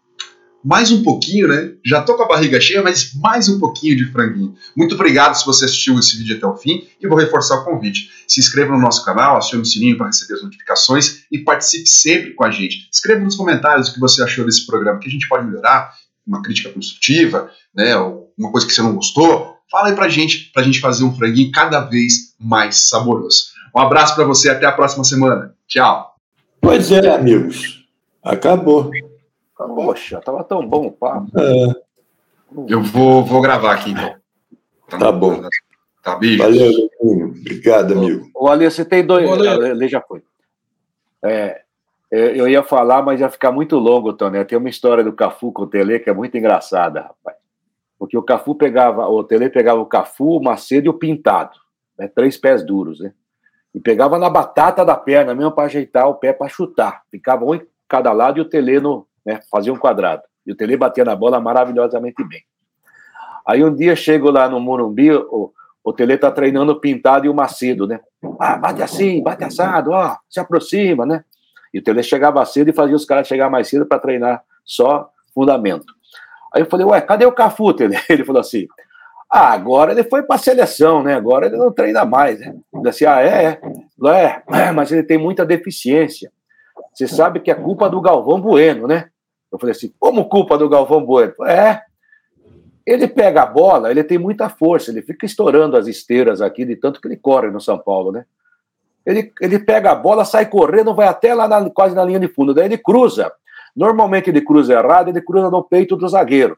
mais 0.64 0.92
um 0.92 1.02
pouquinho, 1.02 1.48
né? 1.48 1.72
Já 1.84 2.02
tô 2.02 2.14
com 2.14 2.22
a 2.22 2.28
barriga 2.28 2.60
cheia, 2.60 2.82
mas 2.82 3.12
mais 3.14 3.48
um 3.48 3.58
pouquinho 3.58 3.96
de 3.96 4.04
franguinho. 4.06 4.54
Muito 4.76 4.94
obrigado 4.94 5.34
se 5.34 5.44
você 5.44 5.64
assistiu 5.64 5.98
esse 5.98 6.16
vídeo 6.16 6.36
até 6.36 6.46
o 6.46 6.56
fim 6.56 6.86
e 7.00 7.06
vou 7.06 7.18
reforçar 7.18 7.56
o 7.56 7.64
convite. 7.64 8.10
Se 8.28 8.40
inscreva 8.40 8.72
no 8.72 8.80
nosso 8.80 9.04
canal, 9.04 9.36
acione 9.36 9.62
o 9.62 9.66
sininho 9.66 9.96
para 9.96 10.06
receber 10.06 10.34
as 10.34 10.42
notificações 10.42 11.24
e 11.30 11.38
participe 11.38 11.88
sempre 11.88 12.34
com 12.34 12.44
a 12.44 12.50
gente. 12.50 12.88
Escreva 12.92 13.22
nos 13.22 13.36
comentários 13.36 13.88
o 13.88 13.94
que 13.94 14.00
você 14.00 14.22
achou 14.22 14.44
desse 14.44 14.66
programa, 14.66 14.98
que 14.98 15.08
a 15.08 15.10
gente 15.12 15.28
pode 15.28 15.46
melhorar, 15.46 15.92
uma 16.26 16.40
crítica 16.42 16.70
construtiva, 16.70 17.50
né? 17.74 17.96
Uma 18.38 18.52
coisa 18.52 18.66
que 18.66 18.72
você 18.72 18.82
não 18.82 18.94
gostou. 18.94 19.56
Fala 19.70 19.88
aí 19.88 19.94
pra 19.94 20.08
gente, 20.08 20.50
pra 20.52 20.62
gente 20.62 20.80
fazer 20.80 21.02
um 21.02 21.14
franguinho 21.14 21.50
cada 21.50 21.80
vez 21.80 22.34
mais 22.38 22.88
saboroso. 22.88 23.52
Um 23.74 23.80
abraço 23.80 24.14
para 24.14 24.24
você, 24.24 24.50
até 24.50 24.66
a 24.66 24.72
próxima 24.72 25.02
semana. 25.02 25.54
Tchau. 25.66 26.14
Pois 26.60 26.92
é, 26.92 27.12
amigos. 27.12 27.84
Acabou. 28.22 28.90
Poxa, 29.68 30.20
tava 30.20 30.44
tão 30.44 30.66
bom 30.66 30.86
o 30.86 30.92
papo. 30.92 31.28
É, 31.38 31.74
Eu 32.68 32.82
vou, 32.82 33.24
vou 33.24 33.40
gravar 33.40 33.74
aqui 33.74 33.90
então. 33.90 34.14
Tá 34.88 35.10
bom. 35.10 35.42
Tá, 36.02 36.16
beijo. 36.16 36.38
valeu, 36.38 36.70
Leandrinho. 37.00 37.28
Obrigado, 37.40 37.92
amigo. 37.92 38.28
O 38.34 38.48
Ale, 38.48 38.70
você 38.70 38.84
tem 38.84 39.04
dois. 39.04 39.28
Ô, 39.28 39.32
Ale 39.32 39.88
já 39.88 40.00
foi. 40.00 40.22
É, 41.24 41.62
é, 42.10 42.38
eu 42.38 42.46
ia 42.46 42.62
falar, 42.62 43.02
mas 43.02 43.20
ia 43.20 43.30
ficar 43.30 43.52
muito 43.52 43.78
longo, 43.78 44.12
Tony. 44.12 44.44
Tem 44.44 44.58
uma 44.58 44.68
história 44.68 45.02
do 45.02 45.14
Cafu 45.14 45.50
com 45.50 45.62
o 45.62 45.66
Tele 45.66 45.98
que 45.98 46.10
é 46.10 46.12
muito 46.12 46.36
engraçada, 46.36 47.02
rapaz. 47.02 47.38
Porque 47.98 48.18
o 48.18 48.22
Cafu 48.22 48.54
pegava, 48.54 49.08
o 49.08 49.24
Tele 49.24 49.48
pegava 49.48 49.80
o 49.80 49.86
Cafu, 49.86 50.36
o 50.36 50.42
Macedo 50.42 50.86
e 50.86 50.88
o 50.90 50.94
Pintado, 50.94 51.56
né? 51.96 52.08
três 52.08 52.36
pés 52.36 52.66
duros, 52.66 53.00
né? 53.00 53.14
E 53.74 53.80
pegava 53.80 54.18
na 54.18 54.28
batata 54.28 54.84
da 54.84 54.94
perna 54.94 55.34
mesmo 55.34 55.52
para 55.52 55.64
ajeitar 55.64 56.06
o 56.06 56.16
pé 56.16 56.32
para 56.32 56.48
chutar. 56.48 57.02
Ficava 57.10 57.44
um 57.44 57.54
em 57.54 57.66
cada 57.88 58.12
lado 58.12 58.38
e 58.38 58.42
o 58.42 58.44
Tele 58.44 58.80
no, 58.80 59.06
né, 59.24 59.40
fazia 59.50 59.72
um 59.72 59.78
quadrado. 59.78 60.22
E 60.46 60.52
o 60.52 60.56
Tele 60.56 60.76
batia 60.76 61.04
na 61.04 61.14
bola 61.14 61.40
maravilhosamente 61.40 62.22
bem. 62.24 62.42
Aí 63.46 63.64
um 63.64 63.74
dia 63.74 63.96
chego 63.96 64.30
lá 64.30 64.48
no 64.48 64.60
Morumbi, 64.60 65.12
o, 65.12 65.52
o 65.84 65.92
Tele 65.92 66.16
tá 66.16 66.30
treinando 66.30 66.72
o 66.72 66.80
Pintado 66.80 67.26
e 67.26 67.28
o 67.28 67.34
Macedo, 67.34 67.86
né? 67.86 68.00
Ah, 68.38 68.56
bate 68.56 68.82
assim, 68.82 69.22
bate 69.22 69.44
assado, 69.44 69.90
ó, 69.90 70.16
se 70.28 70.38
aproxima, 70.38 71.04
né? 71.04 71.24
E 71.72 71.78
o 71.78 71.82
Tele 71.82 72.02
chegava 72.02 72.44
cedo 72.44 72.68
e 72.68 72.72
fazia 72.72 72.94
os 72.94 73.04
caras 73.04 73.26
chegar 73.26 73.50
mais 73.50 73.68
cedo 73.68 73.86
para 73.86 73.98
treinar 73.98 74.42
só 74.64 75.10
fundamento. 75.34 75.86
Aí 76.54 76.62
eu 76.62 76.66
falei, 76.66 76.86
ué, 76.86 77.00
cadê 77.00 77.24
o 77.24 77.32
Cafu, 77.32 77.72
Tele? 77.72 77.96
Ele 78.08 78.24
falou 78.24 78.40
assim, 78.40 78.68
ah, 79.34 79.50
agora 79.54 79.92
ele 79.92 80.04
foi 80.04 80.22
para 80.22 80.36
a 80.36 80.38
seleção, 80.38 81.02
né? 81.02 81.14
Agora 81.14 81.46
ele 81.46 81.56
não 81.56 81.72
treina 81.72 82.04
mais, 82.04 82.38
né? 82.38 82.54
Eu 82.70 82.82
disse, 82.82 83.06
ah, 83.06 83.22
é, 83.22 83.58
é, 84.06 84.42
é, 84.52 84.70
mas 84.72 84.92
ele 84.92 85.02
tem 85.02 85.16
muita 85.16 85.42
deficiência. 85.42 86.30
Você 86.92 87.06
sabe 87.08 87.40
que 87.40 87.50
é 87.50 87.54
culpa 87.54 87.88
do 87.88 88.00
Galvão 88.00 88.40
Bueno, 88.40 88.86
né? 88.86 89.08
Eu 89.50 89.58
falei 89.58 89.72
assim, 89.72 89.92
como 89.98 90.28
culpa 90.28 90.56
do 90.56 90.68
Galvão 90.68 91.04
Bueno? 91.04 91.34
É, 91.46 91.82
ele 92.86 93.06
pega 93.06 93.42
a 93.42 93.46
bola, 93.46 93.90
ele 93.90 94.02
tem 94.02 94.18
muita 94.18 94.48
força, 94.48 94.90
ele 94.90 95.02
fica 95.02 95.24
estourando 95.26 95.76
as 95.76 95.86
esteiras 95.86 96.40
aqui 96.40 96.64
de 96.64 96.76
tanto 96.76 97.00
que 97.00 97.08
ele 97.08 97.16
corre 97.16 97.50
no 97.50 97.60
São 97.60 97.78
Paulo, 97.78 98.12
né? 98.12 98.24
Ele, 99.04 99.32
ele 99.40 99.58
pega 99.58 99.90
a 99.90 99.94
bola, 99.94 100.24
sai 100.24 100.46
correndo, 100.46 100.94
vai 100.94 101.08
até 101.08 101.34
lá 101.34 101.48
na- 101.48 101.70
quase 101.70 101.94
na 101.94 102.04
linha 102.04 102.20
de 102.20 102.28
fundo, 102.28 102.54
daí 102.54 102.66
ele 102.66 102.78
cruza. 102.78 103.32
Normalmente 103.74 104.30
ele 104.30 104.40
cruza 104.40 104.74
errado, 104.74 105.08
ele 105.08 105.20
cruza 105.20 105.50
no 105.50 105.62
peito 105.62 105.96
do 105.96 106.08
zagueiro. 106.08 106.56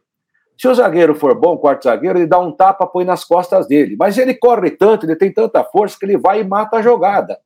Se 0.56 0.68
o 0.68 0.74
zagueiro 0.74 1.14
for 1.14 1.34
bom, 1.34 1.56
quarto 1.56 1.84
zagueiro, 1.84 2.18
ele 2.18 2.26
dá 2.26 2.38
um 2.38 2.52
tapa, 2.52 2.86
põe 2.86 3.04
nas 3.04 3.24
costas 3.24 3.66
dele. 3.66 3.96
Mas 3.98 4.18
ele 4.18 4.34
corre 4.34 4.70
tanto, 4.70 5.04
ele 5.06 5.16
tem 5.16 5.32
tanta 5.32 5.64
força 5.64 5.96
que 5.98 6.04
ele 6.04 6.18
vai 6.18 6.40
e 6.40 6.44
mata 6.44 6.76
a 6.76 6.82
jogada. 6.82 7.38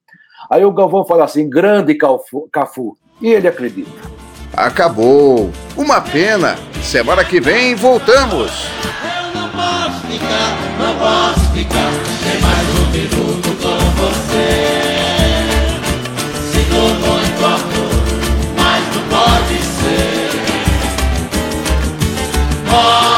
Aí 0.51 0.65
o 0.65 0.73
Galvão 0.73 1.05
fala 1.05 1.25
assim: 1.25 1.49
grande 1.49 1.95
Cafu. 1.95 2.49
Cafu. 2.53 2.97
E 3.21 3.29
ele 3.29 3.49
acredita. 3.49 3.91
Acabou. 4.57 5.51
Uma 5.77 6.01
pena. 6.01 6.57
Semana 6.83 7.25
que 7.25 7.41
vem 7.41 7.75
voltamos. 7.75 8.51
Não 9.35 9.49
posso 9.51 10.07
ficar, 10.07 10.57
não 10.79 10.95
posso 10.97 11.53
ficar 11.53 11.91
nem 12.25 12.41
mais 12.41 12.69
um 12.69 12.87
minuto 12.91 13.49
com 13.63 13.79
você. 14.01 14.51
Sinto 16.51 16.81
muito 17.05 17.45
amor, 17.45 17.93
mas 18.57 18.83
não 18.95 19.03
pode 19.09 19.59
ser. 19.63 20.31
Moro, 22.71 23.18